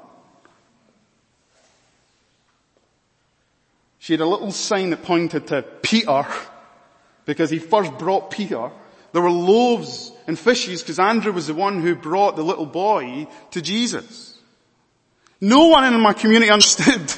She 4.02 4.14
had 4.14 4.20
a 4.20 4.26
little 4.26 4.50
sign 4.50 4.90
that 4.90 5.04
pointed 5.04 5.46
to 5.46 5.62
Peter 5.62 6.26
because 7.24 7.50
he 7.50 7.60
first 7.60 7.96
brought 7.98 8.32
Peter 8.32 8.72
There 9.12 9.22
were 9.22 9.30
loaves 9.30 10.10
and 10.26 10.38
fishes 10.38 10.82
because 10.82 10.98
Andrew 10.98 11.32
was 11.32 11.46
the 11.46 11.54
one 11.54 11.80
who 11.80 11.94
brought 11.94 12.34
the 12.34 12.42
little 12.42 12.66
boy 12.66 13.28
to 13.52 13.62
Jesus. 13.62 14.38
No 15.40 15.68
one 15.68 15.84
in 15.84 16.00
my 16.00 16.14
community 16.14 16.50
understood 16.50 17.12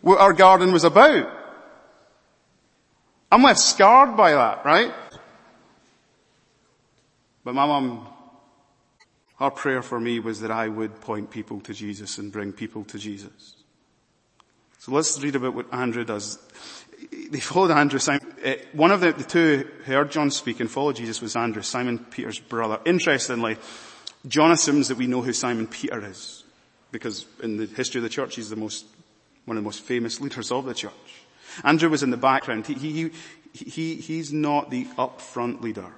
what 0.00 0.18
our 0.18 0.32
garden 0.32 0.72
was 0.72 0.84
about. 0.84 1.28
I'm 3.34 3.42
left 3.42 3.58
scarred 3.58 4.16
by 4.16 4.30
that, 4.30 4.64
right? 4.64 4.94
But 7.42 7.56
my 7.56 7.66
mum, 7.66 8.06
her 9.40 9.50
prayer 9.50 9.82
for 9.82 9.98
me 9.98 10.20
was 10.20 10.42
that 10.42 10.52
I 10.52 10.68
would 10.68 11.00
point 11.00 11.30
people 11.32 11.58
to 11.62 11.74
Jesus 11.74 12.18
and 12.18 12.30
bring 12.30 12.52
people 12.52 12.84
to 12.84 12.96
Jesus. 12.96 13.56
So 14.78 14.92
let's 14.92 15.20
read 15.20 15.34
about 15.34 15.52
what 15.52 15.66
Andrew 15.74 16.04
does. 16.04 16.38
They 17.10 17.40
followed 17.40 17.72
Andrew, 17.72 17.98
Simon. 17.98 18.24
Uh, 18.44 18.52
one 18.72 18.92
of 18.92 19.00
the, 19.00 19.10
the 19.10 19.24
two 19.24 19.68
who 19.84 19.92
heard 19.92 20.12
John 20.12 20.30
speak 20.30 20.60
and 20.60 20.70
followed 20.70 20.94
Jesus 20.94 21.20
was 21.20 21.34
Andrew, 21.34 21.62
Simon 21.62 21.98
Peter's 21.98 22.38
brother. 22.38 22.78
Interestingly, 22.84 23.56
John 24.28 24.52
assumes 24.52 24.86
that 24.86 24.96
we 24.96 25.08
know 25.08 25.22
who 25.22 25.32
Simon 25.32 25.66
Peter 25.66 26.06
is 26.06 26.44
because 26.92 27.26
in 27.42 27.56
the 27.56 27.66
history 27.66 27.98
of 27.98 28.04
the 28.04 28.10
church 28.10 28.36
he's 28.36 28.48
the 28.48 28.54
most, 28.54 28.86
one 29.44 29.56
of 29.56 29.64
the 29.64 29.66
most 29.66 29.80
famous 29.80 30.20
leaders 30.20 30.52
of 30.52 30.66
the 30.66 30.74
church. 30.74 31.23
Andrew 31.62 31.88
was 31.88 32.02
in 32.02 32.10
the 32.10 32.16
background. 32.16 32.66
He, 32.66 32.74
he, 32.74 33.10
he, 33.52 33.94
he's 33.96 34.32
not 34.32 34.70
the 34.70 34.86
upfront 34.98 35.60
leader. 35.60 35.92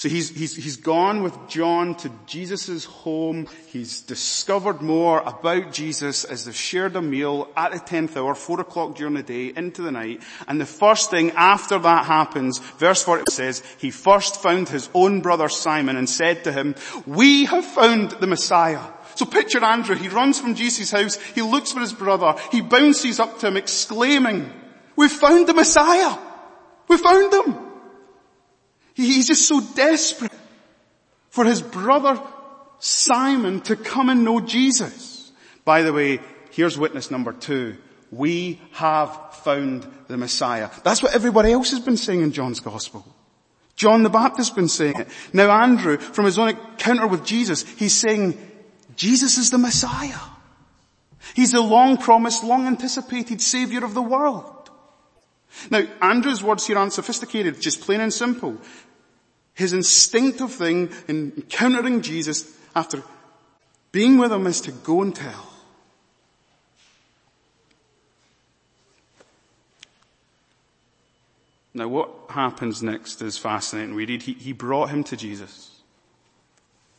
So 0.00 0.08
he's, 0.08 0.30
he's, 0.30 0.56
he's 0.56 0.78
gone 0.78 1.22
with 1.22 1.36
John 1.46 1.94
to 1.96 2.10
Jesus' 2.24 2.86
home. 2.86 3.46
He's 3.66 4.00
discovered 4.00 4.80
more 4.80 5.20
about 5.20 5.74
Jesus 5.74 6.24
as 6.24 6.46
they've 6.46 6.56
shared 6.56 6.96
a 6.96 7.02
meal 7.02 7.50
at 7.54 7.72
the 7.72 7.80
10th 7.80 8.16
hour, 8.16 8.34
4 8.34 8.62
o'clock 8.62 8.96
during 8.96 9.12
the 9.12 9.22
day, 9.22 9.52
into 9.54 9.82
the 9.82 9.92
night. 9.92 10.22
And 10.48 10.58
the 10.58 10.64
first 10.64 11.10
thing 11.10 11.32
after 11.32 11.78
that 11.78 12.06
happens, 12.06 12.60
verse 12.78 13.02
40 13.02 13.24
says, 13.28 13.62
he 13.76 13.90
first 13.90 14.42
found 14.42 14.70
his 14.70 14.88
own 14.94 15.20
brother 15.20 15.50
Simon 15.50 15.98
and 15.98 16.08
said 16.08 16.44
to 16.44 16.52
him, 16.52 16.76
we 17.04 17.44
have 17.44 17.66
found 17.66 18.12
the 18.12 18.26
Messiah. 18.26 18.80
So 19.14 19.26
picture 19.26 19.62
Andrew, 19.64 19.96
he 19.96 20.08
runs 20.08 20.40
from 20.40 20.54
Jesus' 20.54 20.90
house, 20.90 21.16
he 21.34 21.42
looks 21.42 21.72
for 21.72 21.80
his 21.80 21.92
brother, 21.92 22.36
he 22.52 22.60
bounces 22.60 23.20
up 23.20 23.38
to 23.40 23.48
him 23.48 23.56
exclaiming, 23.56 24.52
we've 24.96 25.10
found 25.12 25.46
the 25.46 25.54
Messiah! 25.54 26.18
We 26.88 26.96
found 26.96 27.32
him! 27.32 27.56
He's 28.94 29.28
just 29.28 29.46
so 29.46 29.60
desperate 29.60 30.32
for 31.30 31.44
his 31.44 31.62
brother 31.62 32.20
Simon 32.80 33.60
to 33.62 33.76
come 33.76 34.08
and 34.08 34.24
know 34.24 34.40
Jesus. 34.40 35.30
By 35.64 35.82
the 35.82 35.92
way, 35.92 36.20
here's 36.50 36.78
witness 36.78 37.10
number 37.10 37.32
two. 37.32 37.76
We 38.10 38.60
have 38.72 39.34
found 39.36 39.86
the 40.08 40.16
Messiah. 40.16 40.70
That's 40.82 41.02
what 41.02 41.14
everybody 41.14 41.52
else 41.52 41.70
has 41.70 41.80
been 41.80 41.96
saying 41.96 42.22
in 42.22 42.32
John's 42.32 42.60
gospel. 42.60 43.06
John 43.76 44.02
the 44.02 44.10
Baptist 44.10 44.50
has 44.50 44.56
been 44.56 44.68
saying 44.68 44.98
it. 44.98 45.08
Now 45.32 45.50
Andrew, 45.50 45.96
from 45.96 46.24
his 46.24 46.38
own 46.38 46.50
encounter 46.50 47.06
with 47.06 47.24
Jesus, 47.24 47.62
he's 47.62 47.96
saying, 47.96 48.36
Jesus 49.00 49.38
is 49.38 49.48
the 49.48 49.56
Messiah. 49.56 50.20
He's 51.32 51.52
the 51.52 51.62
long 51.62 51.96
promised, 51.96 52.44
long 52.44 52.66
anticipated 52.66 53.40
savior 53.40 53.82
of 53.82 53.94
the 53.94 54.02
world. 54.02 54.68
Now, 55.70 55.84
Andrew's 56.02 56.42
words 56.42 56.66
here 56.66 56.76
aren't 56.76 56.92
sophisticated, 56.92 57.62
just 57.62 57.80
plain 57.80 58.02
and 58.02 58.12
simple. 58.12 58.58
His 59.54 59.72
instinctive 59.72 60.52
thing 60.52 60.90
in 61.08 61.32
encountering 61.34 62.02
Jesus 62.02 62.54
after 62.76 63.02
being 63.90 64.18
with 64.18 64.30
him 64.30 64.46
is 64.46 64.60
to 64.60 64.70
go 64.70 65.00
and 65.00 65.14
tell. 65.14 65.50
Now 71.72 71.88
what 71.88 72.10
happens 72.28 72.82
next 72.82 73.22
is 73.22 73.38
fascinating. 73.38 73.94
We 73.94 74.04
read, 74.04 74.20
he, 74.20 74.34
he 74.34 74.52
brought 74.52 74.90
him 74.90 75.04
to 75.04 75.16
Jesus. 75.16 75.69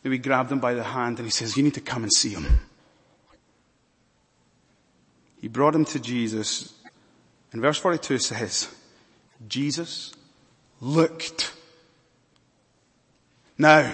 And 0.03 0.11
we 0.11 0.17
grabbed 0.17 0.51
him 0.51 0.59
by 0.59 0.73
the 0.73 0.83
hand 0.83 1.19
and 1.19 1.27
he 1.27 1.31
says, 1.31 1.55
you 1.55 1.63
need 1.63 1.75
to 1.75 1.81
come 1.81 2.03
and 2.03 2.11
see 2.11 2.29
him. 2.29 2.47
He 5.39 5.47
brought 5.47 5.75
him 5.75 5.85
to 5.85 5.99
Jesus 5.99 6.73
and 7.51 7.61
verse 7.61 7.77
42 7.77 8.17
says, 8.19 8.73
Jesus 9.47 10.13
looked. 10.79 11.53
Now, 13.57 13.93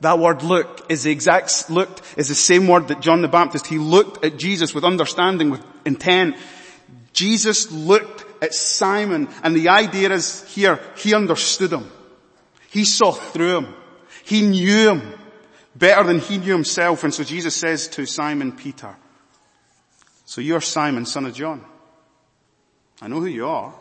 that 0.00 0.18
word 0.18 0.42
look 0.42 0.90
is 0.90 1.04
the 1.04 1.10
exact, 1.10 1.70
looked 1.70 2.02
is 2.16 2.28
the 2.28 2.34
same 2.34 2.66
word 2.66 2.88
that 2.88 3.00
John 3.00 3.22
the 3.22 3.28
Baptist, 3.28 3.66
he 3.66 3.78
looked 3.78 4.24
at 4.24 4.36
Jesus 4.36 4.74
with 4.74 4.84
understanding, 4.84 5.50
with 5.50 5.64
intent. 5.84 6.36
Jesus 7.12 7.70
looked 7.70 8.24
at 8.42 8.54
Simon 8.54 9.28
and 9.42 9.54
the 9.54 9.68
idea 9.68 10.10
is 10.12 10.44
here, 10.54 10.80
he 10.96 11.14
understood 11.14 11.72
him. 11.72 11.90
He 12.70 12.84
saw 12.84 13.12
through 13.12 13.58
him. 13.58 13.74
He 14.24 14.42
knew 14.42 14.90
him 14.90 15.12
better 15.78 16.04
than 16.04 16.20
he 16.20 16.38
knew 16.38 16.52
himself. 16.52 17.04
And 17.04 17.12
so 17.12 17.24
Jesus 17.24 17.54
says 17.54 17.88
to 17.88 18.06
Simon 18.06 18.52
Peter, 18.52 18.96
so 20.24 20.40
you're 20.40 20.60
Simon, 20.60 21.06
son 21.06 21.26
of 21.26 21.34
John. 21.34 21.64
I 23.00 23.08
know 23.08 23.20
who 23.20 23.26
you 23.26 23.46
are. 23.46 23.74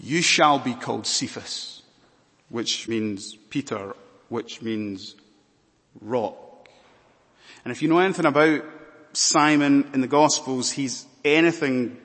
You 0.00 0.22
shall 0.22 0.58
be 0.58 0.74
called 0.74 1.06
Cephas, 1.06 1.82
which 2.48 2.88
means 2.88 3.34
Peter, 3.34 3.94
which 4.28 4.62
means 4.62 5.16
rock. 6.00 6.68
And 7.64 7.72
if 7.72 7.82
you 7.82 7.88
know 7.88 7.98
anything 7.98 8.26
about 8.26 8.64
Simon 9.12 9.90
in 9.92 10.00
the 10.00 10.06
Gospels, 10.06 10.70
he's 10.70 11.04
anything 11.24 11.98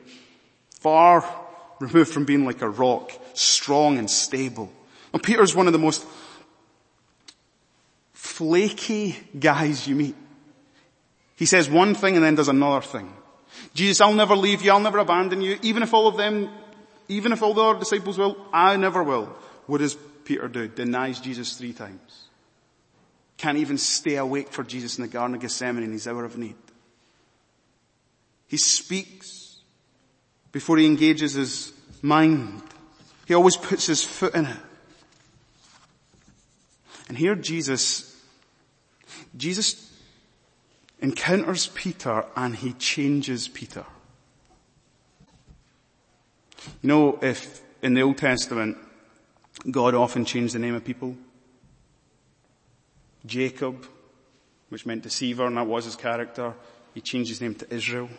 far 0.79 1.23
removed 1.79 2.12
from 2.12 2.25
being 2.25 2.45
like 2.45 2.62
a 2.62 2.69
rock, 2.69 3.12
strong 3.36 3.97
and 3.97 4.10
stable. 4.10 4.71
And 5.13 5.21
Peter's 5.21 5.56
one 5.56 5.67
of 5.67 5.73
the 5.73 5.79
most 5.79 6.06
flaky 8.34 9.15
guys 9.39 9.88
you 9.88 9.96
meet. 9.96 10.15
He 11.36 11.46
says 11.46 11.69
one 11.69 11.93
thing 11.93 12.15
and 12.15 12.24
then 12.24 12.34
does 12.34 12.50
another 12.50 12.82
thing. 12.82 13.13
Jesus, 13.76 14.02
I'll 14.02 14.13
never 14.13 14.36
leave 14.36 14.63
you, 14.63 14.72
I'll 14.72 14.80
never 14.80 14.98
abandon 14.98 15.41
you, 15.41 15.60
even 15.62 15.84
if 15.84 15.93
all 15.93 16.08
of 16.08 16.17
them, 16.17 16.50
even 17.08 17.32
if 17.32 17.43
all 17.43 17.54
the 17.54 17.62
other 17.62 17.80
disciples 17.80 18.17
will, 18.17 18.36
I 18.52 18.76
never 18.76 19.04
will. 19.04 19.26
What 19.67 19.80
does 19.80 19.96
Peter 20.26 20.48
do? 20.48 20.67
Denies 20.67 21.19
Jesus 21.19 21.56
three 21.56 21.74
times. 21.74 22.28
Can't 23.38 23.60
even 23.60 23.78
stay 23.78 24.15
awake 24.15 24.50
for 24.50 24.63
Jesus 24.63 24.98
in 24.98 25.04
the 25.04 25.10
Garden 25.10 25.36
of 25.36 25.41
Gethsemane 25.41 25.84
in 25.84 25.91
his 25.91 26.08
hour 26.08 26.26
of 26.26 26.36
need. 26.36 26.56
He 28.48 28.58
speaks 28.58 29.60
before 30.52 30.78
he 30.78 30.88
engages 30.88 31.34
his 31.34 31.72
mind. 32.02 32.63
He 33.28 33.36
always 33.36 33.58
puts 33.58 33.86
his 33.86 34.04
foot 34.04 34.34
in 34.34 34.46
it. 34.46 34.58
And 37.10 37.17
here 37.17 37.36
Jesus, 37.36 38.12
Jesus 39.36 39.91
encounters 41.02 41.67
Peter 41.67 42.26
and 42.36 42.56
he 42.56 42.74
changes 42.74 43.48
Peter. 43.48 43.86
You 46.82 46.88
know, 46.88 47.19
if 47.22 47.62
in 47.82 47.93
the 47.93 48.02
Old 48.02 48.17
Testament, 48.17 48.78
God 49.69 49.96
often 49.96 50.26
changed 50.26 50.56
the 50.56 50.60
name 50.60 50.76
of 50.76 50.86
people. 50.86 51.15
Jacob, 53.26 53.86
which 54.69 54.86
meant 54.86 55.04
deceiver, 55.04 55.46
and 55.46 55.58
that 55.58 55.67
was 55.67 55.86
his 55.86 55.96
character. 55.96 56.54
He 56.93 57.02
changed 57.02 57.30
his 57.30 57.41
name 57.41 57.56
to 57.56 57.74
Israel. 57.74 58.10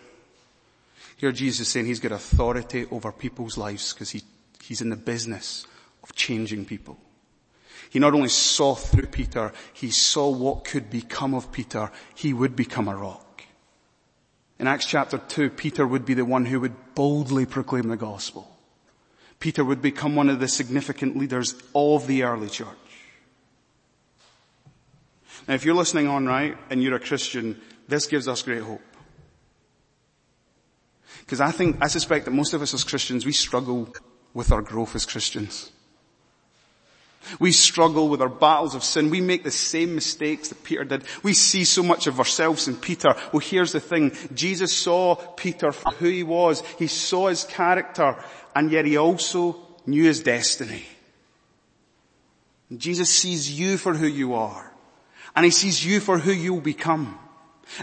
Here 1.17 1.33
Jesus 1.33 1.67
is 1.67 1.69
saying 1.69 1.87
he's 1.87 2.01
got 2.01 2.13
authority 2.13 2.87
over 2.91 3.13
people's 3.13 3.57
lives 3.57 3.93
because 3.93 4.11
he, 4.11 4.23
he's 4.63 4.81
in 4.81 4.91
the 4.91 4.97
business 4.97 5.67
of 6.03 6.15
changing 6.15 6.65
people. 6.65 6.99
He 7.91 7.99
not 7.99 8.15
only 8.15 8.29
saw 8.29 8.75
through 8.75 9.07
Peter, 9.07 9.53
he 9.73 9.91
saw 9.91 10.29
what 10.29 10.65
could 10.65 10.91
become 10.91 11.35
of 11.35 11.53
Peter. 11.53 11.91
He 12.15 12.33
would 12.33 12.57
become 12.57 12.89
a 12.89 12.97
rock. 12.97 13.43
In 14.59 14.67
Acts 14.67 14.87
chapter 14.87 15.19
2, 15.19 15.51
Peter 15.51 15.87
would 15.87 16.05
be 16.05 16.15
the 16.15 16.25
one 16.25 16.47
who 16.47 16.61
would 16.61 16.95
boldly 16.95 17.47
proclaim 17.47 17.89
the 17.89 17.97
gospel. 17.97 18.51
Peter 19.41 19.65
would 19.65 19.83
become 19.83 20.17
one 20.17 20.29
of 20.29 20.41
the 20.41 20.49
significant 20.49 21.17
leaders 21.17 21.55
of 21.75 22.07
the 22.07 22.23
early 22.23 22.49
church. 22.49 22.69
Now 25.47 25.55
if 25.55 25.65
you're 25.65 25.75
listening 25.75 26.09
on 26.09 26.27
right 26.27 26.57
and 26.71 26.83
you're 26.83 26.95
a 26.95 27.01
Christian, 27.01 27.61
this 27.89 28.07
gives 28.07 28.29
us 28.29 28.43
great 28.43 28.63
hope. 28.63 28.81
Because 31.21 31.41
I 31.41 31.51
think, 31.51 31.77
I 31.81 31.89
suspect 31.89 32.25
that 32.27 32.31
most 32.31 32.55
of 32.55 32.63
us 32.63 32.75
as 32.75 32.85
Christians, 32.85 33.27
we 33.27 33.33
struggle 33.33 33.93
with 34.33 34.53
our 34.53 34.63
growth 34.63 34.95
as 34.95 35.07
Christians. 35.07 35.71
We 37.39 37.53
struggle 37.53 38.09
with 38.09 38.21
our 38.21 38.29
battles 38.29 38.75
of 38.75 38.85
sin. 38.85 39.11
We 39.11 39.21
make 39.21 39.45
the 39.45 39.51
same 39.51 39.95
mistakes 39.95 40.49
that 40.49 40.65
Peter 40.65 40.85
did. 40.85 41.05
We 41.23 41.35
see 41.35 41.65
so 41.65 41.83
much 41.83 42.07
of 42.07 42.19
ourselves 42.19 42.69
in 42.69 42.77
Peter. 42.77 43.15
Well, 43.33 43.41
here's 43.41 43.73
the 43.73 43.81
thing. 43.81 44.13
Jesus 44.35 44.73
saw 44.73 45.15
Peter 45.15 45.73
for 45.73 45.93
who 45.93 46.09
he 46.09 46.23
was. 46.23 46.63
He 46.79 46.87
saw 46.87 47.29
his 47.29 47.45
character 47.45 48.17
and 48.55 48.71
yet 48.71 48.85
he 48.85 48.97
also 48.97 49.57
knew 49.87 50.05
his 50.05 50.21
destiny. 50.21 50.85
Jesus 52.77 53.11
sees 53.11 53.51
you 53.51 53.79
for 53.79 53.95
who 53.95 54.07
you 54.07 54.35
are 54.35 54.73
and 55.37 55.45
he 55.45 55.51
sees 55.51 55.85
you 55.85 56.01
for 56.01 56.19
who 56.19 56.33
you'll 56.33 56.61
become. 56.61 57.19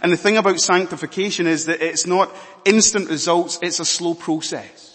And 0.01 0.11
the 0.11 0.17
thing 0.17 0.37
about 0.37 0.59
sanctification 0.59 1.47
is 1.47 1.65
that 1.65 1.81
it's 1.81 2.05
not 2.05 2.33
instant 2.65 3.09
results, 3.09 3.59
it's 3.61 3.79
a 3.79 3.85
slow 3.85 4.13
process. 4.13 4.90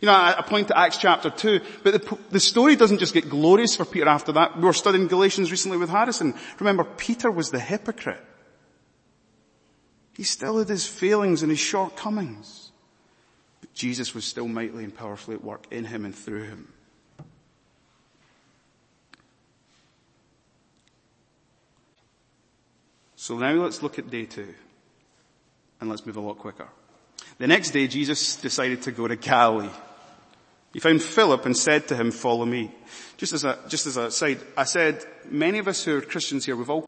You 0.00 0.06
know, 0.06 0.12
I, 0.12 0.38
I 0.38 0.42
point 0.42 0.68
to 0.68 0.78
Acts 0.78 0.98
chapter 0.98 1.30
2, 1.30 1.60
but 1.82 1.92
the, 1.92 2.18
the 2.30 2.40
story 2.40 2.76
doesn't 2.76 2.98
just 2.98 3.14
get 3.14 3.30
glorious 3.30 3.76
for 3.76 3.84
Peter 3.84 4.08
after 4.08 4.32
that. 4.32 4.56
We 4.56 4.64
were 4.64 4.72
studying 4.72 5.06
Galatians 5.06 5.50
recently 5.50 5.78
with 5.78 5.88
Harrison. 5.88 6.34
Remember, 6.58 6.84
Peter 6.84 7.30
was 7.30 7.50
the 7.50 7.58
hypocrite. 7.58 8.22
He 10.14 10.22
still 10.22 10.58
had 10.58 10.68
his 10.68 10.86
failings 10.86 11.42
and 11.42 11.50
his 11.50 11.60
shortcomings. 11.60 12.72
But 13.60 13.72
Jesus 13.74 14.14
was 14.14 14.24
still 14.24 14.48
mightily 14.48 14.84
and 14.84 14.94
powerfully 14.94 15.36
at 15.36 15.44
work 15.44 15.66
in 15.70 15.84
him 15.84 16.04
and 16.04 16.14
through 16.14 16.44
him. 16.44 16.72
So 23.16 23.36
now 23.38 23.52
let's 23.52 23.82
look 23.82 23.98
at 23.98 24.08
day 24.08 24.24
two. 24.24 24.54
And 25.80 25.90
let's 25.90 26.06
move 26.06 26.16
a 26.16 26.20
lot 26.20 26.38
quicker. 26.38 26.68
The 27.38 27.46
next 27.46 27.70
day 27.70 27.86
Jesus 27.86 28.36
decided 28.36 28.82
to 28.82 28.92
go 28.92 29.06
to 29.08 29.16
Galilee. 29.16 29.68
He 30.72 30.80
found 30.80 31.02
Philip 31.02 31.46
and 31.46 31.56
said 31.56 31.88
to 31.88 31.96
him, 31.96 32.10
follow 32.10 32.44
me. 32.44 32.70
Just 33.16 33.32
as 33.32 33.44
a, 33.44 33.58
just 33.68 33.86
as 33.86 33.96
a 33.96 34.10
side, 34.10 34.38
I 34.56 34.64
said, 34.64 35.04
many 35.30 35.58
of 35.58 35.68
us 35.68 35.84
who 35.84 35.96
are 35.96 36.00
Christians 36.02 36.44
here, 36.44 36.56
we've 36.56 36.68
all, 36.68 36.86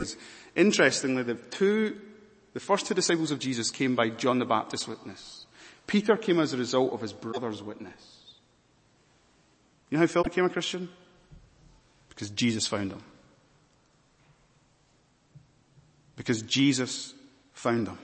interestingly, 0.55 1.23
the 1.23 1.35
two 1.35 1.99
the 2.55 2.61
first 2.61 2.87
two 2.87 2.95
disciples 2.95 3.31
of 3.31 3.39
Jesus 3.39 3.71
came 3.71 3.95
by 3.95 4.09
John 4.09 4.39
the 4.41 4.45
Baptist's 4.45 4.89
witness. 4.89 5.47
Peter 5.87 6.17
came 6.17 6.41
as 6.41 6.53
a 6.53 6.57
result 6.57 6.93
of 6.93 7.01
his 7.01 7.13
brother's 7.13 7.63
witness. 7.63 8.35
You 9.89 9.97
know 9.97 10.03
how 10.03 10.09
Philip 10.09 10.27
became 10.27 10.45
a 10.45 10.51
Christian? 10.51 10.89
Because 12.09 12.31
Jesus 12.31 12.67
found 12.67 12.93
him. 12.93 13.03
Because 16.17 16.43
Jesus 16.43 17.15
found 17.53 17.87
him. 17.87 17.99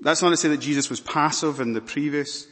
That's 0.00 0.22
not 0.22 0.30
to 0.30 0.36
say 0.36 0.48
that 0.48 0.60
Jesus 0.60 0.88
was 0.88 1.00
passive 1.00 1.60
in 1.60 1.74
the 1.74 1.80
previous. 1.80 2.46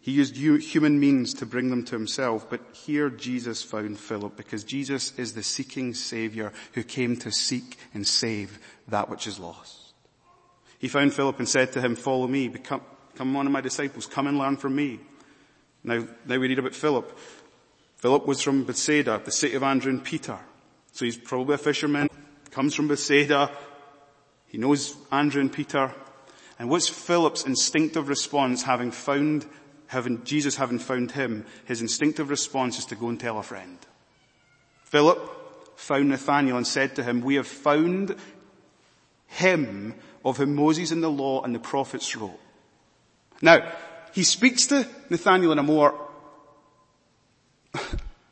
He 0.00 0.12
used 0.12 0.36
human 0.36 1.00
means 1.00 1.32
to 1.34 1.46
bring 1.46 1.70
them 1.70 1.82
to 1.86 1.96
himself, 1.96 2.50
but 2.50 2.60
here 2.74 3.08
Jesus 3.08 3.62
found 3.62 3.98
Philip 3.98 4.36
because 4.36 4.62
Jesus 4.62 5.18
is 5.18 5.32
the 5.32 5.42
seeking 5.42 5.94
savior 5.94 6.52
who 6.74 6.82
came 6.82 7.16
to 7.16 7.32
seek 7.32 7.78
and 7.94 8.06
save 8.06 8.58
that 8.88 9.08
which 9.08 9.26
is 9.26 9.38
lost. 9.38 9.94
He 10.78 10.88
found 10.88 11.14
Philip 11.14 11.38
and 11.38 11.48
said 11.48 11.72
to 11.72 11.80
him, 11.80 11.96
follow 11.96 12.26
me, 12.26 12.48
become, 12.48 12.82
become 13.12 13.32
one 13.32 13.46
of 13.46 13.52
my 13.52 13.62
disciples, 13.62 14.04
come 14.04 14.26
and 14.26 14.36
learn 14.36 14.58
from 14.58 14.76
me. 14.76 15.00
Now, 15.82 16.06
now 16.26 16.38
we 16.38 16.48
read 16.48 16.58
about 16.58 16.74
Philip. 16.74 17.18
Philip 17.96 18.26
was 18.26 18.42
from 18.42 18.64
Bethsaida, 18.64 19.22
the 19.24 19.32
city 19.32 19.54
of 19.54 19.62
Andrew 19.62 19.90
and 19.90 20.04
Peter. 20.04 20.38
So 20.92 21.06
he's 21.06 21.16
probably 21.16 21.54
a 21.54 21.58
fisherman, 21.58 22.10
comes 22.50 22.74
from 22.74 22.88
Bethsaida. 22.88 23.50
He 24.54 24.60
knows 24.60 24.96
Andrew 25.10 25.40
and 25.40 25.52
Peter. 25.52 25.92
And 26.60 26.70
what's 26.70 26.88
Philip's 26.88 27.44
instinctive 27.44 28.06
response 28.08 28.62
having 28.62 28.92
found 28.92 29.46
having, 29.88 30.22
Jesus 30.22 30.54
having 30.54 30.78
found 30.78 31.10
him, 31.10 31.44
his 31.64 31.82
instinctive 31.82 32.30
response 32.30 32.78
is 32.78 32.84
to 32.84 32.94
go 32.94 33.08
and 33.08 33.18
tell 33.18 33.36
a 33.36 33.42
friend. 33.42 33.76
Philip 34.84 35.76
found 35.76 36.10
Nathanael 36.10 36.56
and 36.56 36.64
said 36.64 36.94
to 36.94 37.02
him, 37.02 37.20
we 37.20 37.34
have 37.34 37.48
found 37.48 38.14
him 39.26 39.96
of 40.24 40.36
whom 40.36 40.54
Moses 40.54 40.92
and 40.92 41.02
the 41.02 41.10
law 41.10 41.42
and 41.42 41.52
the 41.52 41.58
prophets 41.58 42.14
wrote. 42.14 42.38
Now, 43.42 43.72
he 44.12 44.22
speaks 44.22 44.68
to 44.68 44.86
Nathanael 45.10 45.50
in 45.50 45.58
a 45.58 45.64
more, 45.64 46.00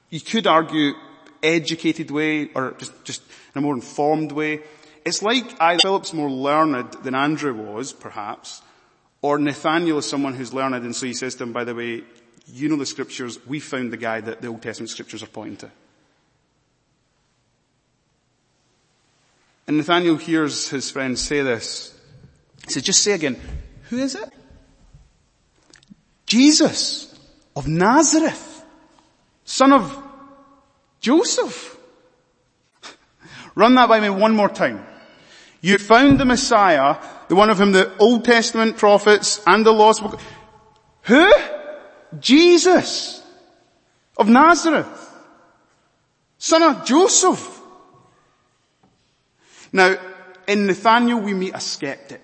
you 0.09 0.21
could 0.21 0.47
argue, 0.47 0.93
educated 1.43 2.13
way 2.13 2.49
or 2.55 2.77
just, 2.79 2.93
just 3.03 3.23
in 3.57 3.59
a 3.59 3.61
more 3.61 3.75
informed 3.75 4.31
way. 4.31 4.61
It's 5.05 5.23
like 5.23 5.61
either 5.61 5.81
Philip's 5.81 6.12
more 6.12 6.31
learned 6.31 6.93
than 7.03 7.15
Andrew 7.15 7.55
was, 7.55 7.93
perhaps, 7.93 8.62
or 9.21 9.38
Nathaniel 9.38 9.99
is 9.99 10.09
someone 10.09 10.35
who's 10.35 10.53
learned 10.53 10.75
and 10.75 10.95
so 10.95 11.07
he 11.07 11.15
says 11.15 11.35
to 11.37 11.45
him, 11.45 11.53
by 11.53 11.65
the 11.65 11.75
way, 11.75 12.03
you 12.47 12.69
know 12.69 12.77
the 12.77 12.87
scriptures, 12.87 13.45
we 13.47 13.61
found 13.61 13.93
the 13.93 13.97
guy 13.97 14.21
that 14.21 14.41
the 14.41 14.49
Old 14.49 14.62
Testament 14.62 14.91
scriptures 14.91 15.23
are 15.23 15.29
pointing 15.29 15.57
to. 15.59 15.71
And 19.67 19.77
Nathaniel 19.77 20.17
hears 20.17 20.69
his 20.69 20.91
friend 20.91 21.19
say 21.19 21.43
this. 21.43 21.97
He 22.67 22.73
says, 22.73 22.83
just 22.83 23.03
say 23.03 23.12
again, 23.12 23.41
who 23.88 23.99
is 23.99 24.15
it? 24.15 24.29
Jesus 26.27 27.15
of 27.55 27.69
Nazareth, 27.69 28.65
son 29.45 29.73
of 29.73 30.03
Joseph. 31.01 31.77
Run 33.55 33.75
that 33.75 33.88
by 33.88 34.01
me 34.01 34.11
one 34.11 34.35
more 34.35 34.49
time. 34.49 34.85
You 35.62 35.79
found 35.79 36.18
the 36.18 36.25
Messiah, 36.25 36.96
the 37.29 37.37
one 37.37 37.48
of 37.48 37.59
whom 37.59 37.70
the 37.70 37.96
Old 37.98 38.25
Testament 38.25 38.77
prophets 38.77 39.40
and 39.46 39.64
the 39.64 39.72
law 39.72 39.92
spoke. 39.92 40.20
Who? 41.03 41.33
Jesus 42.18 43.22
of 44.16 44.29
Nazareth, 44.29 45.11
son 46.37 46.62
of 46.62 46.85
Joseph. 46.85 47.61
Now, 49.72 49.96
in 50.46 50.66
Nathaniel 50.66 51.20
we 51.20 51.33
meet 51.33 51.55
a 51.55 51.61
skeptic. 51.61 52.20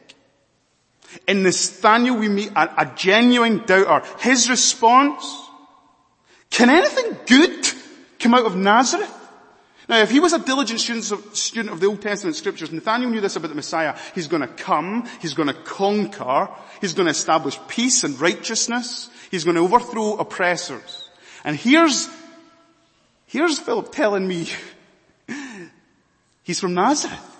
In 1.27 1.44
Nathaniel 1.44 2.16
we 2.16 2.29
meet 2.29 2.51
a, 2.55 2.83
a 2.83 2.92
genuine 2.94 3.64
doubter. 3.64 4.07
His 4.18 4.51
response, 4.51 5.24
can 6.51 6.68
anything 6.68 7.16
good 7.27 7.66
come 8.18 8.35
out 8.35 8.44
of 8.46 8.57
Nazareth? 8.57 9.14
Now, 9.88 10.01
if 10.01 10.11
he 10.11 10.20
was 10.20 10.35
a 10.35 10.38
diligent 10.38 10.81
student 10.81 11.72
of, 11.72 11.81
the 11.81 11.87
Old 11.87 12.03
Testament 12.03 12.37
scriptures, 12.37 12.70
Nathaniel 12.70 13.11
knew 13.11 13.22
this 13.22 13.37
about 13.37 13.48
the 13.48 13.55
Messiah. 13.55 13.96
He's 14.14 14.29
going 14.29 14.42
to 14.42 14.48
come, 14.48 15.09
he's 15.22 15.33
going 15.33 15.48
to 15.48 15.55
conquer, 15.55 16.51
he's 16.83 16.92
going 16.92 17.07
to 17.07 17.11
establish 17.11 17.59
peace 17.68 18.05
and 18.05 18.20
righteousness, 18.20 19.09
he's 19.31 19.44
going 19.44 19.57
to 19.57 19.62
overthrow 19.62 20.16
oppressors. 20.16 21.09
And 21.42 21.57
here's, 21.57 22.07
here's 23.27 23.59
Philip 23.59 23.90
telling 23.90 24.29
me 24.29 24.48
he's 26.42 26.61
from 26.61 26.74
Nazareth. 26.74 27.37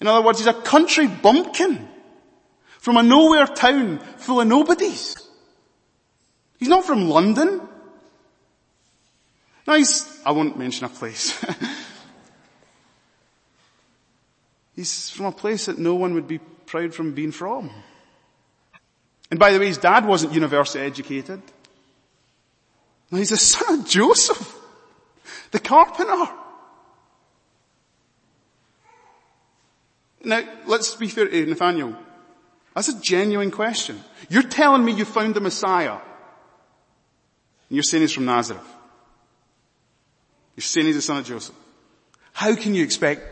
In 0.00 0.06
other 0.06 0.24
words, 0.24 0.38
he's 0.38 0.46
a 0.46 0.54
country 0.54 1.08
bumpkin 1.08 1.88
from 2.78 2.98
a 2.98 3.02
nowhere 3.02 3.46
town 3.46 3.98
full 4.18 4.40
of 4.40 4.46
nobodies. 4.46 5.16
He's 6.58 6.68
not 6.68 6.84
from 6.84 7.08
London. 7.08 7.62
Nice. 9.66 10.24
I 10.24 10.30
won't 10.30 10.58
mention 10.58 10.86
a 10.86 10.88
place. 10.88 11.44
He's 14.76 15.10
from 15.10 15.26
a 15.26 15.32
place 15.32 15.66
that 15.66 15.78
no 15.78 15.94
one 15.94 16.14
would 16.14 16.28
be 16.28 16.38
proud 16.38 16.94
from 16.94 17.12
being 17.12 17.32
from. 17.32 17.70
And 19.30 19.40
by 19.40 19.52
the 19.52 19.58
way, 19.58 19.66
his 19.66 19.78
dad 19.78 20.04
wasn't 20.04 20.34
university 20.34 20.84
educated. 20.84 21.42
Now 23.10 23.18
he's 23.18 23.30
the 23.30 23.36
son 23.36 23.80
of 23.80 23.86
Joseph, 23.86 24.54
the 25.50 25.60
carpenter. 25.60 26.30
Now, 30.24 30.42
let's 30.66 30.94
be 30.94 31.08
fair 31.08 31.28
to 31.28 31.46
Nathaniel. 31.46 31.96
That's 32.74 32.88
a 32.88 33.00
genuine 33.00 33.50
question. 33.50 34.02
You're 34.28 34.42
telling 34.42 34.84
me 34.84 34.92
you 34.92 35.04
found 35.04 35.34
the 35.34 35.40
Messiah. 35.40 35.92
And 35.92 36.00
you're 37.70 37.82
saying 37.82 38.02
he's 38.02 38.12
from 38.12 38.26
Nazareth. 38.26 38.75
You're 40.56 40.62
saying 40.62 40.86
he's 40.86 40.96
the 40.96 41.02
son 41.02 41.18
of 41.18 41.26
Joseph. 41.26 41.54
How 42.32 42.54
can 42.54 42.74
you 42.74 42.82
expect, 42.82 43.22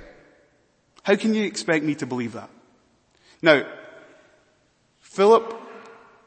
how 1.02 1.16
can 1.16 1.34
you 1.34 1.44
expect 1.44 1.84
me 1.84 1.94
to 1.96 2.06
believe 2.06 2.34
that? 2.34 2.50
Now, 3.42 3.66
Philip 5.00 5.54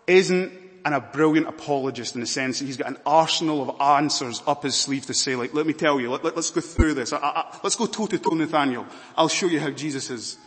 isn't 0.07 0.51
a 0.93 1.01
brilliant 1.01 1.47
apologist 1.47 2.15
in 2.15 2.21
the 2.21 2.27
sense 2.27 2.59
that 2.59 2.65
he's 2.65 2.77
got 2.77 2.87
an 2.87 2.97
arsenal 3.05 3.69
of 3.69 3.81
answers 3.81 4.41
up 4.47 4.63
his 4.63 4.75
sleeve 4.75 5.05
to 5.07 5.13
say 5.13 5.35
like, 5.35 5.53
let 5.53 5.65
me 5.65 5.73
tell 5.73 5.99
you, 5.99 6.09
let, 6.09 6.23
us 6.37 6.55
let, 6.55 6.55
go 6.55 6.67
through 6.67 6.93
this. 6.93 7.13
I, 7.13 7.17
I, 7.17 7.59
let's 7.63 7.75
go 7.75 7.85
toe 7.85 8.07
to 8.07 8.17
toe 8.17 8.35
Nathaniel. 8.35 8.85
I'll 9.15 9.27
show 9.27 9.47
you 9.47 9.59
how 9.59 9.69
Jesus 9.69 10.09
is 10.09 10.37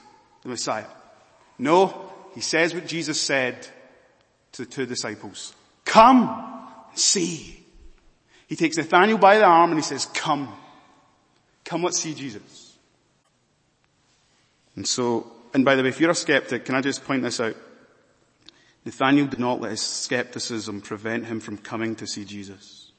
the 0.42 0.48
Messiah. 0.48 0.86
No, 1.58 2.10
he 2.34 2.40
says 2.40 2.74
what 2.74 2.86
Jesus 2.86 3.20
said 3.20 3.66
to 4.52 4.64
the 4.64 4.70
two 4.70 4.86
disciples. 4.86 5.54
Come 5.84 6.66
see. 6.94 7.59
He 8.50 8.56
takes 8.56 8.76
Nathaniel 8.76 9.16
by 9.16 9.38
the 9.38 9.44
arm 9.44 9.70
and 9.70 9.78
he 9.78 9.84
says, 9.84 10.06
come. 10.06 10.52
Come, 11.64 11.84
let's 11.84 12.00
see 12.00 12.14
Jesus. 12.14 12.76
And 14.74 14.86
so, 14.86 15.30
and 15.54 15.64
by 15.64 15.76
the 15.76 15.84
way, 15.84 15.88
if 15.88 16.00
you're 16.00 16.10
a 16.10 16.16
skeptic, 16.16 16.64
can 16.64 16.74
I 16.74 16.80
just 16.80 17.04
point 17.04 17.22
this 17.22 17.38
out? 17.38 17.54
Nathaniel 18.84 19.28
did 19.28 19.38
not 19.38 19.60
let 19.60 19.70
his 19.70 19.80
skepticism 19.80 20.80
prevent 20.80 21.26
him 21.26 21.38
from 21.38 21.58
coming 21.58 21.94
to 21.94 22.08
see 22.08 22.24
Jesus. 22.24 22.90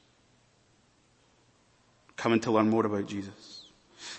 Coming 2.16 2.40
to 2.40 2.52
learn 2.52 2.70
more 2.70 2.86
about 2.86 3.08
Jesus. 3.08 3.66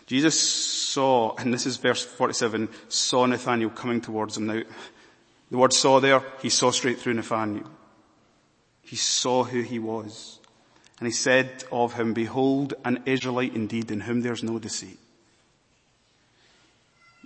Jesus 0.06 0.38
saw, 0.38 1.34
and 1.36 1.54
this 1.54 1.64
is 1.64 1.78
verse 1.78 2.04
47, 2.04 2.68
saw 2.88 3.24
Nathaniel 3.24 3.70
coming 3.70 4.02
towards 4.02 4.36
him. 4.36 4.48
Now, 4.48 4.60
the 5.50 5.56
word 5.56 5.72
saw 5.72 5.98
there, 5.98 6.22
he 6.42 6.50
saw 6.50 6.72
straight 6.72 6.98
through 6.98 7.14
Nathaniel. 7.14 7.70
He 8.82 8.96
saw 8.96 9.44
who 9.44 9.62
he 9.62 9.78
was. 9.78 10.40
And 11.02 11.08
he 11.08 11.12
said 11.12 11.64
of 11.72 11.94
him, 11.94 12.14
behold, 12.14 12.74
an 12.84 13.02
Israelite 13.06 13.56
indeed 13.56 13.90
in 13.90 13.98
whom 13.98 14.20
there's 14.20 14.44
no 14.44 14.60
deceit. 14.60 15.00